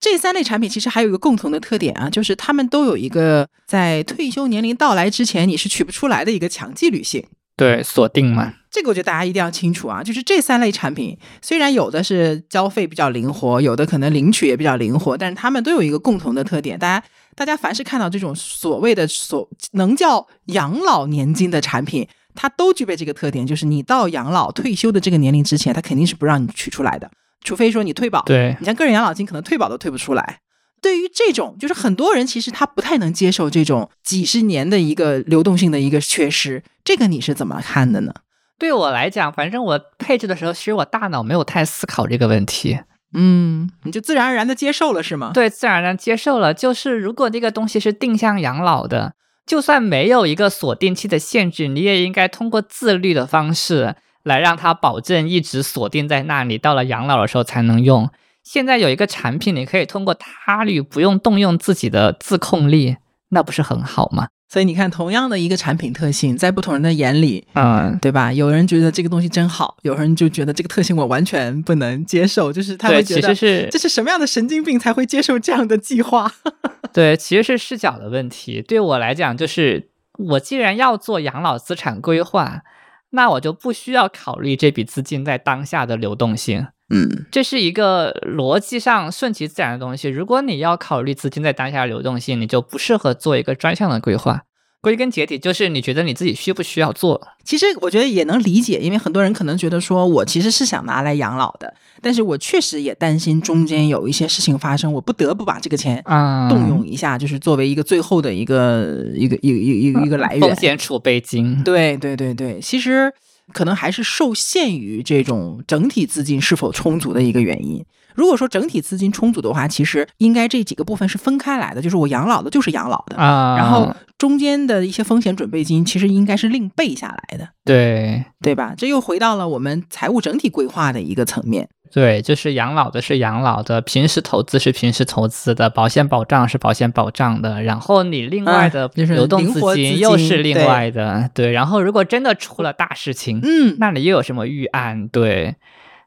[0.00, 7.24] 这三类产品其实还有一个共同的特点啊，就是他们都有一个在退休年龄到来之前你是取不出来的一个强纪律性。
[7.56, 8.54] 对，锁定嘛。
[8.70, 27.08] 这个我觉得大家一定要清楚啊，就是这三类产品，虽然有的是交费比较灵活，有的可能领取也比较灵活，但是他们都有一个共同的特点，大家大家凡是看到这种所谓的所能叫养老年金的产品，它都具备这个特点，就是你到养老退休的这个年龄之前，它肯定是不让你取出来的，
[27.44, 28.22] 除非说你退保。
[28.22, 30.40] 对你像个人养老金，可能退保都退不出来。
[30.84, 38.12] 对于这种，就是很多人其实他不太能接受这种几十年的一个流动性的一个缺失，这个你是怎么看的呢？
[38.58, 42.78] 对我来讲，反正我配置的时候，其实我大脑没有太思考这个问题，
[43.14, 46.52] 嗯，你就自然而然的接受了是吗？，对，自然而然接受了。
[46.52, 49.14] 就是如果这个东西是定向养老的，
[49.46, 58.10] 就算没有一个锁定期的限制，你也应该通过自律的方式来让它保证一直锁定在那里，到了养老的时候才能用。
[58.44, 62.98] 现在有一个产品，你可以通过他律，不用动用自己的自控力，
[63.30, 64.28] 那不是很好吗？
[64.46, 68.32] 所以你看，同样的一个产品特性，在不同人的眼里，嗯，对吧？
[68.32, 76.30] 有人觉得这个东西真好，有人就觉得这个特性我完全不能接受，就是他，会觉得这是什么样的神经病才会接受这样的计划？
[76.92, 78.62] 对，其实是视角的问题。
[78.62, 79.88] 对我来讲，就是
[80.18, 82.62] 我既然要做养老资产规划，
[83.10, 90.08] 那我就不需要考虑这笔资金在当下的流动性，嗯，这是一个逻辑上顺其自然的东西。
[90.08, 94.42] 如果你要考虑资金在当下的流动性，你就不适合做一个专项的规划。
[94.82, 97.18] 归根结底，就是你觉得你自己需不需要做？
[97.42, 101.72] 其实我觉得也能理解，因为很多人可能觉得说我其实是想拿来养老的，
[102.02, 110.40] 但是我确实也担心中间有一些事情发生，我不得不把这个钱啊动用一下，就是作为一个最后的一个一个一个一个一个来源。
[110.40, 111.64] 风险储备金。
[111.64, 113.10] 对对对对，其实
[113.52, 117.84] 可能还是受限于这种整体资金是否充足的一个原因。
[118.14, 128.74] 如果说整体资金充足的话，其实应该这几个部分是分开来的，就是我养老的，就是养老的，啊，然后中间的一些风险准备金，其实应该是另备下来的，对对吧？
[128.76, 131.68] 这又回到了我们财务整体规划的一个层面。
[131.92, 141.52] 对，就是养老的是养老的，平时投资是平时投资的，保险保障是保险保障的，然后你另外的啊就是流动资金又是另外的，对。
[141.52, 145.06] 然后如果真的出了大事情，嗯，那你又有什么预案？
[145.06, 145.54] 对，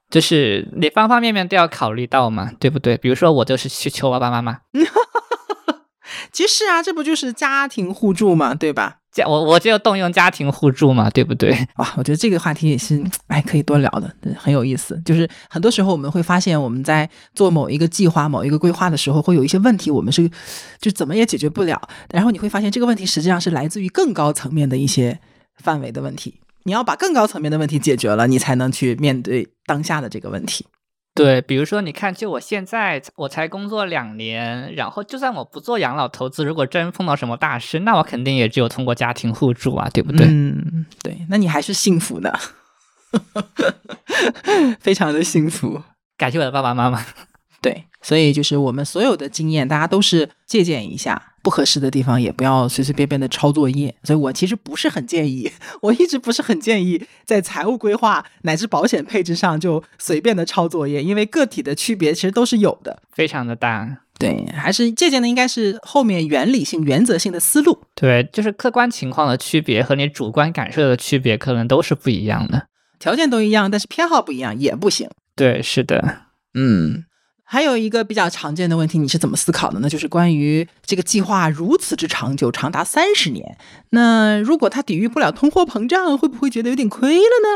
[0.10, 2.98] 就是你方方面面都要考虑到嘛，对不对？
[2.98, 4.60] 比如说我就是去求爸爸妈妈，
[6.32, 8.98] 其实啊，这不就是家庭互助嘛，对吧？
[9.12, 11.50] 家我我就动用家庭互助嘛，对不对？
[11.78, 15.02] 哇，我觉得这个话题也是，哎，可以多聊的，很有意思。
[15.04, 20.30] 就是很多时候我们会发现，我们在做某一个计划、某一个规划的时候，会有一些问题，我们是
[20.80, 21.82] 就怎么也解决不了。
[22.12, 25.20] 然后你会发现，这个问题实际上是来自于更高层面的一些
[25.58, 26.40] 范围的问题。
[26.68, 30.68] 你要把更高层面的问题解决了，你才能去面对当下的这个问题。
[31.16, 40.28] 对，比如说，你看，就我现在我才工作两年，然后就算我不做养老投资，如果真碰到什么大事，那我肯定也只有通过家庭互助啊，对不对？
[40.28, 42.38] 嗯，对，那你还是幸福的，
[44.82, 45.82] 非常的幸福。
[46.18, 47.02] 感谢我的爸爸妈妈。
[47.70, 53.94] 对，所以就是我们所有的经验，大家都是借鉴一下，不合适的地方也不要随随便便的抄作业。
[54.04, 55.52] 所以我其实不是很建议，
[55.82, 63.02] 我一直不是很建议在财务规划乃至保险配置上就随便的抄作业，因为个体的区别其实都是有的。
[63.12, 64.04] 非常的大。
[64.20, 67.84] 对，还是借鉴的应该是后面原理性、原则性的思路。
[67.94, 72.66] 对，就是客观情况的区别和你主观感受的区别，可能都是不一样的。
[72.98, 75.08] 条件都一样，但是偏好不一样也不行。
[75.36, 76.22] 对，是的。
[76.56, 77.06] 嗯，
[77.50, 79.88] 还有一个比较常见的问题，你是怎么思考的呢？
[79.88, 83.58] 就是关于这个计划如此之长久，长达三十年，
[83.92, 87.48] 那如果它抵御不了通货膨胀，会不会觉得有点亏了呢？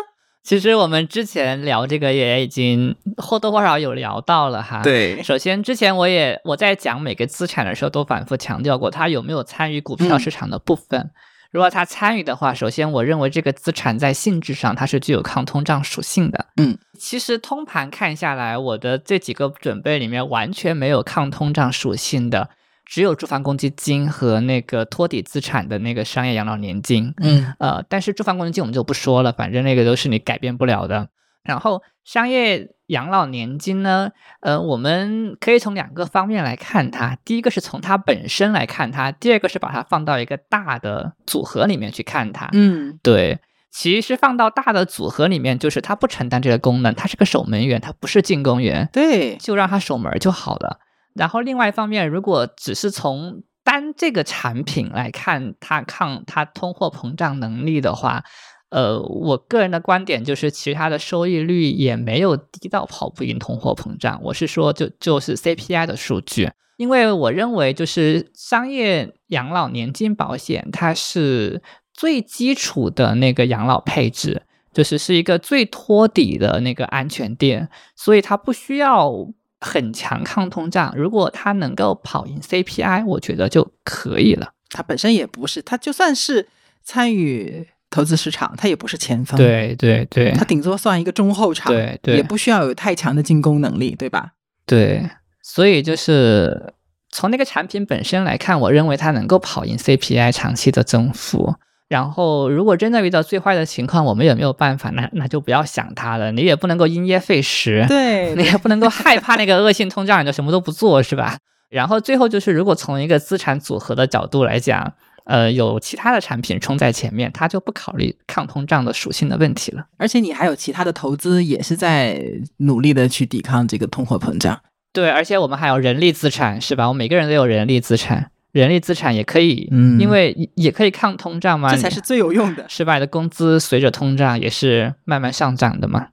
[0.44, 4.82] 其实我们之前聊这个也已经 或多或少有聊到了哈。。
[4.82, 11.12] 对，首先，之前我也我在讲每个资产的时候都反复强调过，它有没有参与股票市场的部分。
[11.52, 16.48] 如果他参与的话，首先我认为这个资产在性质上它是具有抗通胀属性的。
[16.56, 22.50] 嗯，其实通盘看下来，我的这几个准备里面完全没有抗通胀属性的，
[22.86, 27.14] 只有住房公积金和那个托底资产的那个商业养老年金。
[27.18, 31.10] 嗯呃，但是住房公积金我们就不说了，反正那个都是你改变不了的。
[31.44, 34.12] 然后商业养老年金呢，
[34.42, 37.18] 呃，我们可以从两个方面来看它。
[37.24, 42.50] 第一个是从它本身来看它，第二个是把它放到一个大的组合里面去看它。
[42.54, 43.40] 嗯对，
[43.72, 48.88] 其实放到大的组合里面，就是它不承担这个功能，它是个守门员，它不是进攻员。
[48.92, 50.80] 对，就让它守门儿就好了。
[51.16, 58.24] 然后另外一方面，如果只是从单这个产品来看它抗它通货膨胀能力的话，
[58.72, 64.20] 呃，我个人的观点就是，其实它的收益率也没有低到跑不赢通货膨胀。
[64.24, 71.62] 我是说就，就是 CPI 的数据，因为我认为就是商业养老年金保险，它是
[71.94, 74.42] 最基础的那个养老配置。
[74.74, 79.12] 就是是一个最托底的那个安全垫，所以它不需要
[79.60, 80.94] 很强抗通胀。
[80.96, 84.54] 如果它能够跑赢 CPI，我觉得就可以了。
[84.70, 86.48] 它本身也不是，它就算是
[86.82, 94.32] 参与投资市场，它也不是前锋，，对对对它顶多算一个中后场，对对也不需要有太强的进攻能力，对吧？
[94.66, 95.08] 对，
[95.44, 96.74] 所以就是
[97.12, 101.54] 从那个产品本身来看，我认为它能够跑赢 CPI 长期的增幅。
[101.90, 106.32] 然后，如果真的遇到最坏的情况，我们也没有办法，那那就不要想它了。
[106.32, 111.38] 你也不能够因噎废食，对你也不能够害怕那个恶性通胀，你就什么都不做，是吧？
[111.70, 114.94] 然后最后就是，如果从一个资产组合的角度来讲，
[115.26, 119.86] 呃，有其他的产品冲在前面，它就不考虑抗通胀的属性的问题了。
[119.98, 122.22] 而且你还有其他的投资，也是在
[122.58, 124.60] 努力的去抵抗这个通货膨胀。
[124.94, 126.88] 对，而且我们还有人力资产，是吧？
[126.88, 132.66] 我们每个人都有人力资产，人力资产也可以，嗯因为也也可以抗通胀嘛，这才是最有用的。
[132.68, 132.96] 是吧？
[132.96, 136.08] 你的工资随着通胀也是慢慢上涨的嘛。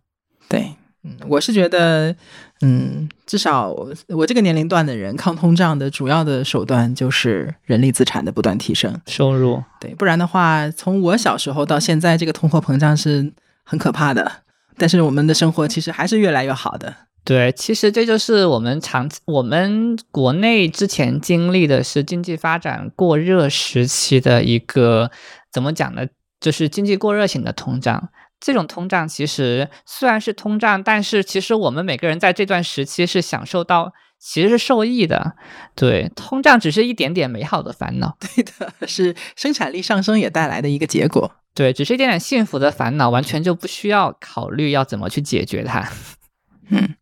[0.49, 2.15] 对，嗯，我是觉得，
[2.61, 9.01] 嗯，至少我我这个年龄段的人，抗通胀的主要的手段就是人力资产的不断提升。
[9.07, 13.33] 收入，对，不然的话，从我小时候到现在，这个通货膨胀是
[13.65, 14.31] 很可怕的。
[14.77, 16.95] 但是我们的生活其实还是越来越好的。
[17.25, 25.11] 对，其实这就是我们长我们国内之前经历的是经济发展过热时期的一个
[25.53, 26.07] 怎么讲呢？
[26.41, 28.09] 就是经济过热型的通胀。
[28.41, 35.35] 这种通胀其实虽然是通胀，但是其实我们每个人在这段时期是享受到，其实是受益的。
[35.75, 38.17] 对，通胀只是一点点美好的烦恼。
[38.21, 41.33] 对的，是生产力上升也带来的一个结果。
[41.55, 45.89] 对，只是一点点幸福的烦恼，完全就不需要考虑要怎么去解决它。
[46.71, 46.95] 嗯。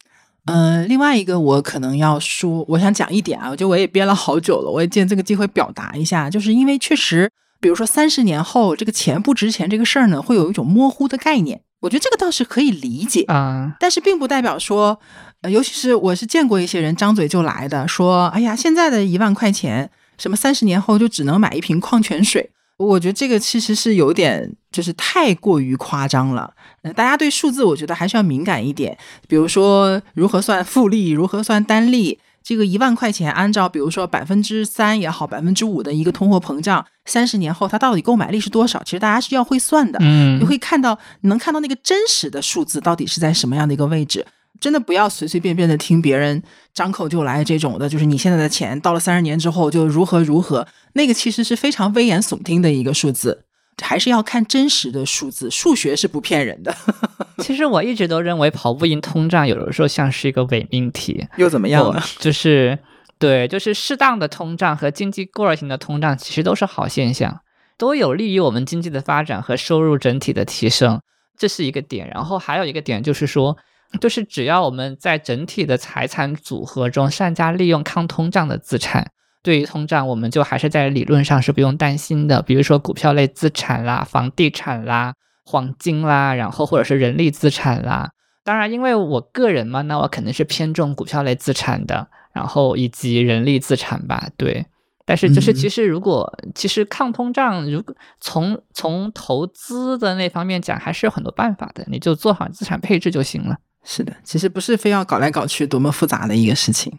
[0.48, 7.28] 嗯，另外一个我可能要说，我想讲一点啊，我觉得我也憋了好久了，我也借这个机会表达一下，就是因为确实，
[7.60, 14.98] 比如说三十年后这个钱不值钱这个事儿呢，会有一种模糊的概念，我觉得这个倒是可以理解啊，但是并不代表说，
[15.42, 22.50] 呃，尤其是我是见过一些人张嘴就来的说，哎呀，现在的一万块钱，什么三十年后就只能买一瓶矿泉水。
[22.78, 26.52] 我觉得这个其实是有点，就是太过于夸张了。
[26.94, 28.96] 大家对数字，我觉得还是要敏感一点。
[29.26, 32.18] 比如说，如何算复利，如何算单利？
[32.46, 38.80] 这个一万块钱，按照比如说百分之三也好，百分之五的一个通货膨胀，三十年后它到底购买力是多少？
[38.84, 39.98] 其实大家是要会算的。
[40.00, 44.24] 嗯，你会看到，能看到那个真实的数字到底是在什么样的一个位置。
[44.60, 46.40] 真的不要随随便便的听别人
[46.72, 53.42] 张口就来这种的，就是你现在的钱到了三十年之后就如何如何，那个其实是非常危言耸听的一个数字，
[53.82, 56.74] 还是要看真实的数字，数学是不骗人的。
[57.38, 62.02] 其实我一直都认为跑不赢通胀，有的时候像是一个伪命题，又怎么样呢？
[62.18, 62.78] 就是
[63.18, 67.40] 对，就是适当的通胀和经济过热型的通胀其实都是好现象，
[67.76, 71.00] 都有利于我们经济的发展和收入整体的提升，
[71.38, 72.08] 这是一个点。
[72.08, 73.56] 然后还有一个点就是说。
[74.00, 79.12] 就是只要我们在整体的财产组合中善加利用抗通胀的资产，
[79.46, 82.42] 对于通胀，我们就还是在理论上是不用担心的。
[82.42, 88.10] 比如说股票类资产啦、房地产啦、黄金啦，然后或者是人力资产啦。
[88.42, 94.28] 当然，因为我个人嘛，那我肯定是偏重股票类资产的，然后以及人力资产吧。
[94.36, 94.66] 对，
[95.04, 103.56] 但是就是其实如果其实抗通胀，如果从从投资的那方面讲，还是有很多办法的，你就做好资产配置就行了。
[103.84, 106.98] 是的，其实不是非要搞来搞去多么复杂的一个事情，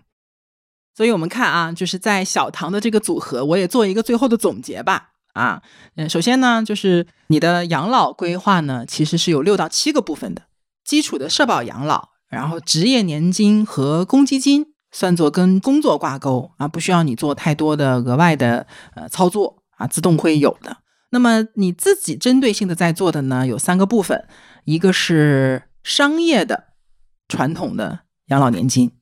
[0.97, 5.09] 所以我们看啊，就是在小唐的这个组合，我也做一个最后的总结吧。
[5.33, 5.61] 啊，
[5.95, 10.41] 嗯，首先呢，就是你的养老规划呢，其实是有六到七个部分的，
[10.83, 20.77] 基础的社保养老，然后职业年金和公积金算作跟工作挂钩啊，不需要你做太多的额外的呃操作啊，自动会有的。
[21.11, 24.27] 那么你自己针对性的在做的呢，有三个部分，
[24.65, 26.63] 一个是商业的。
[27.27, 28.93] 传统的养老年金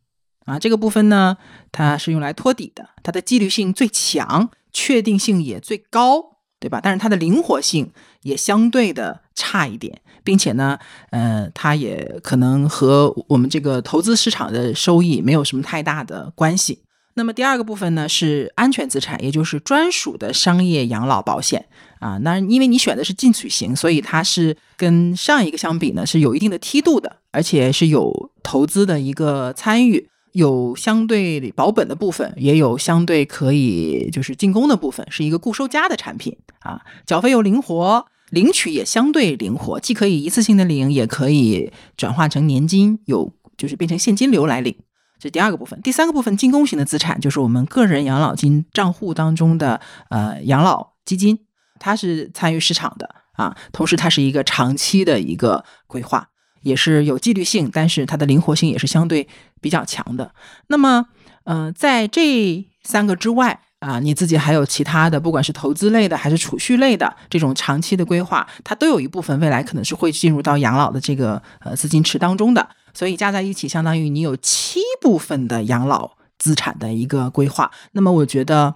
[0.46, 1.38] 啊，这个部分呢，
[1.72, 6.80] 它是用来托底的，它的纪律性最强，确定性也最高，对吧？
[6.82, 7.92] 但是它的灵活性
[8.22, 10.78] 也相对的差一点，并且呢，
[11.10, 16.80] 呃，它也可能和我们这个投资市场的收益没有什么太大的关系。
[17.18, 21.66] 那么第二个部分呢，是安全资产，也就是专属的商业养老保险
[22.00, 22.18] 啊。
[22.18, 27.18] 那因为你选的是进取型，所以它是跟上一个相比呢，是有一定的梯度的。
[27.32, 36.82] 而且是有投资的一个参与，有相对保本的部分，也有相对可以就是进攻的部分，是一个固收加的产品啊。
[37.06, 44.76] 缴费又灵活，领取也相对灵活，既可以一次性的领，也可以转化成年金，有就是变成现金流来领。
[45.18, 45.82] 这第二个部分。
[45.82, 49.80] 第三个部分进攻型的资产，就是我们个人养老金账户当中的
[50.10, 51.40] 呃养老基金，
[51.80, 56.28] 它是参与市场的啊，同时它是一个长期的一个规划。
[56.66, 59.28] 也是有纪律性，但是它的灵活性也是相对
[59.62, 60.32] 比较强的。
[60.68, 61.06] 那么，
[61.44, 72.68] 嗯，在这三个之外啊，你自己还有其他的，不管是投资类的还是储蓄类的这种长期的规划，它都有一部分未来可能是会进入到养老的这个呃资金池当中的。
[72.96, 77.70] 所以加在一起，相当于你有七部分的养老资产的一个规划。
[77.92, 78.74] 那么，我觉得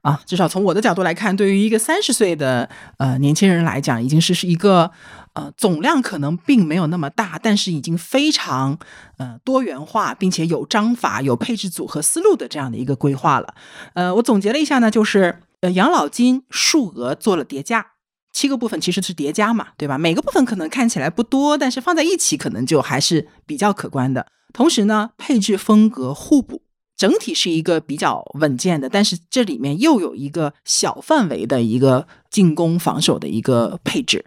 [0.00, 4.90] 啊，至少从我的角度来看，对于一个三十岁的呃年轻人来讲，已经是是一个。
[5.38, 8.76] 呃，总量可能并没有那么大，但是已经非常
[9.18, 13.54] 呃多元化，并且有章法、有配置组合思路的这样的一个规划了。
[13.94, 17.86] 呃，我总结了一下呢，就是呃养老金数额做了叠加，
[18.32, 19.96] 七个部分其实是叠加嘛，对吧？
[19.96, 24.26] 每个部分可能看起来不多，但是放在一起可能就还是比较可观的。
[24.52, 26.62] 同时呢，配置风格互补，
[26.96, 34.24] 整体是一个比较稳健的，但是这里面又有一个小范围的一个进攻防守的一个配置。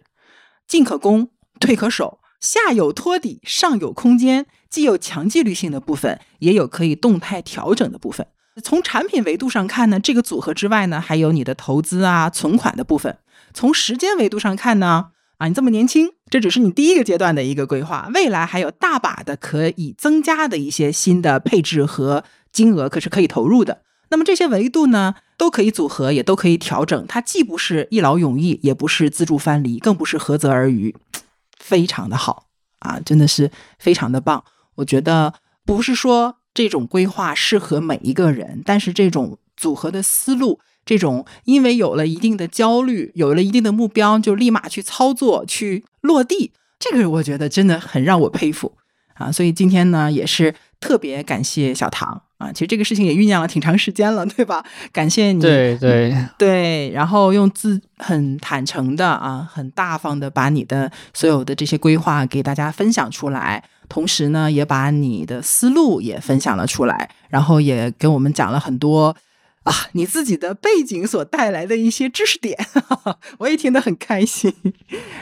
[0.72, 1.28] 进可攻，
[1.60, 8.26] 退可守，下有托底，上有空间，既有强纪律性的部分，也有可以动态调整的部分。
[8.64, 13.18] 从产品维度上看呢，这个组合之外呢，还有你的投资啊、存款的部分。
[13.54, 15.08] 从时间维度上看呢，
[15.40, 22.24] 啊，你这么年轻，这只是你第一个阶段的一个规划，未来还有大把的可以增加的一些新的配置和
[22.54, 23.82] 金额，可是可以投入的。
[24.10, 27.08] 那么这些维度呢，都可以组合，也都可以调整。
[27.08, 30.96] 它既不是一劳永逸，也不是自助翻离，更不是涸泽而渔，
[31.58, 32.46] 非常的好
[32.78, 33.50] 啊，真的是
[33.80, 34.44] 非常的棒。
[34.76, 35.34] 我觉得
[35.66, 48.74] 不是说这种规划适合每一个人，但是这种组合的思路，这种因为有了一定的焦虑，有了一定的目标，就立马去操作、去落地，这个我觉得真的很让我佩服
[49.16, 49.32] 啊。
[49.32, 52.22] 所以今天呢，也是特别感谢小唐。
[52.42, 54.66] 啊，其实这个事情也酝酿了挺长时间了，对吧？
[54.92, 69.16] 感谢你，对对对，然后用自很坦诚的啊，很大方的把你的所有的这些规划给大家分享出来，同时呢，也把你的思路也分享了出来，然后也跟我们讲了很多。
[69.64, 72.58] 啊，你自己的背景所带来的一些知识点，
[73.38, 74.52] 我也听得很开心。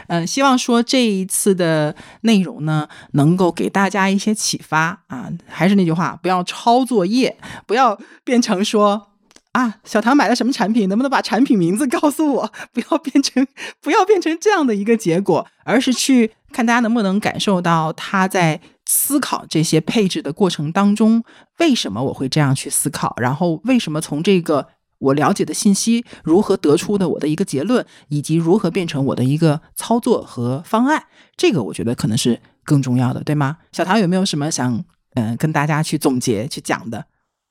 [0.07, 5.29] 嗯，希望说这一次的内容呢，能够给大家一些启发啊。
[5.45, 7.37] 还是那句话，不要抄作业，
[7.67, 9.09] 不要变成说
[9.51, 12.53] 啊，小唐买了什么产品，能不能把产品名字告诉我？
[12.71, 13.45] 不要变成
[13.81, 18.61] 不要变成这样的一个结果，而是去看大家能不能感受到他在。
[18.91, 21.23] 思考这些配置的过程当中，
[21.59, 23.13] 为什么我会这样去思考？
[23.21, 24.67] 然后为什么从这个
[24.97, 31.03] 我了解的信息如何得出的我的一个结论，以及如何变成我的一个操作和方案？
[31.37, 33.57] 这个我觉得可能是更重要的，对吗？
[33.71, 34.83] 小唐有没有什么想
[35.13, 37.05] 嗯跟大家去总结去讲的？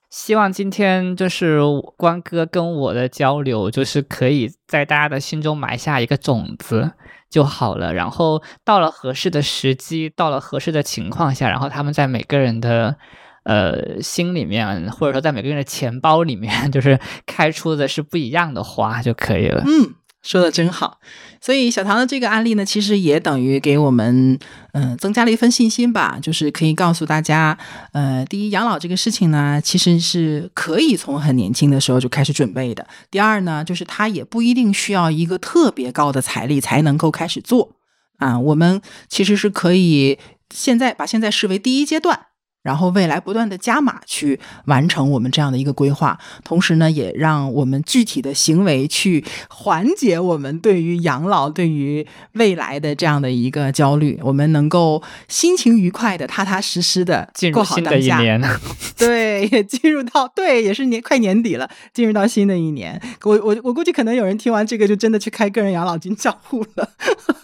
[0.09, 1.61] 希望今天就是
[1.95, 6.91] 关哥跟我的交流，就是可以在大家的心中埋下一个种子。
[7.29, 12.95] 就好了，然后到了合适的时机，到了合适的情况下，然后他们在每个人的
[13.43, 19.63] 呃心里面，或者说在每个人的钱包里面， 就是开出的是不一样的花就可以了。
[19.65, 19.98] 嗯。
[20.21, 20.99] 说的真好，
[21.39, 24.37] 所以小唐的这个案例呢，其实也等于给我们
[24.73, 27.57] 嗯增加了一份信心吧，就是可以告诉大家，
[27.93, 37.75] 呃，第一，养老这个事情呢，其实是可以从很年轻的时候就开始准备的；第二呢，就是它也不一定需要一个特别高的财力才能够开始做
[38.17, 40.19] 啊，我们其实是可以
[40.53, 42.28] 现在把现在视为第一阶段。
[42.69, 58.19] 然后未来不断的加码去完成我们这样的一个规划，同时呢，也让我们具体的行为去缓解我们对于养老、对于未来的这样的一个焦虑，我们能够心情愉快的、踏踏实实的过好当下。
[58.95, 63.01] 对，也进入到对，也是年快年底了，进入到新的一年。
[63.23, 66.87] 我我我估计可能有人听完这个就真的去开个人养老金账户了。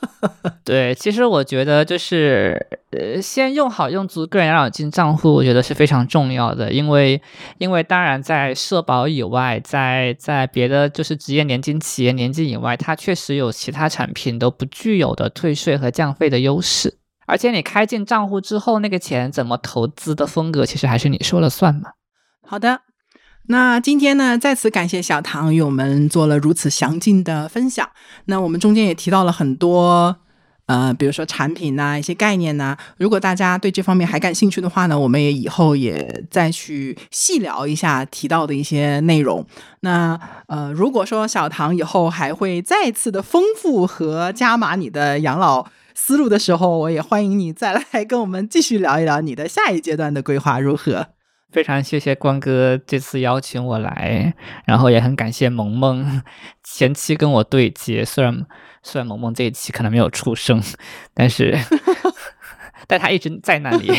[0.63, 7.21] 对，其实我觉得就是呃，先用好用足个人养老金账户，户我觉得是非常重要的，因为
[7.57, 16.97] 因为当然在社保以外，在在别的就是职业年金、企业年金以外，它确实有其他产品都不具有的退税和降费的优势。
[17.27, 21.89] 而且你开进账户之后，那个钱怎么投资的风格，其实还是你说了算嘛。
[22.47, 22.81] 好的，
[23.47, 27.89] 那今天呢，再次感谢小唐与我们做了如此详尽的分享。
[28.25, 30.17] 那我们中间也提到了很多。
[30.67, 39.45] 呃，比如说产品呐，一些概念呐，如果大家对这方面还感兴趣的话呢，我们也以后也再去细聊一下提到的一些内容。
[39.81, 51.09] 那呃，如果说小唐以后还会再次的丰富和加码你的养老思路的时候，我也欢迎你再来跟我们继续聊一聊你的下一阶段的规划如何。
[51.51, 54.33] 非常谢谢关哥这次邀请我来，
[54.65, 56.23] 然后也很感谢萌萌
[56.63, 58.47] 前期跟我对接，虽然。
[58.87, 60.61] 虽然萌萌这一期可能没有出声，
[61.15, 61.57] 但是，
[62.85, 63.91] 但他一直在那里。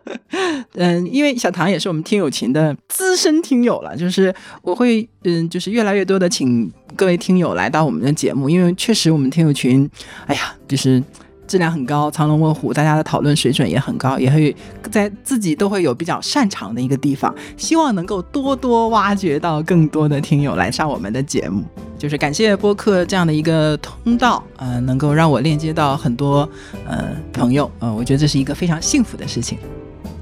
[0.74, 4.32] 嗯，因为小唐也是我们听友群的资深听友了，就是
[4.62, 9.90] 我会嗯，就是越来越多的请各位听友来到我们的节目，因为确实我们听友群，
[10.26, 11.02] 哎呀，就是。
[11.50, 14.54] 质量很高，藏龙卧虎，大家的讨论水准也很高，也会
[14.88, 21.64] 在自己都会有比较擅长的一个地方，希望能够多多挖掘到更多的听友来上我们的节目。
[21.98, 26.48] 就是感谢播客这样的一个通道，呃，能够让我链接到很多
[26.86, 29.58] 呃朋友，呃，我觉得这是一个非常幸福的事情。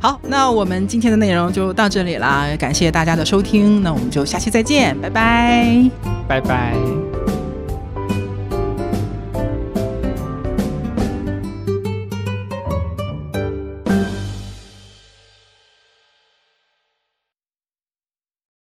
[0.00, 5.90] 好，那我们今天的内容就到这里啦，感谢大家的收听，那我们就下期再见，拜拜，
[6.26, 7.17] 拜拜。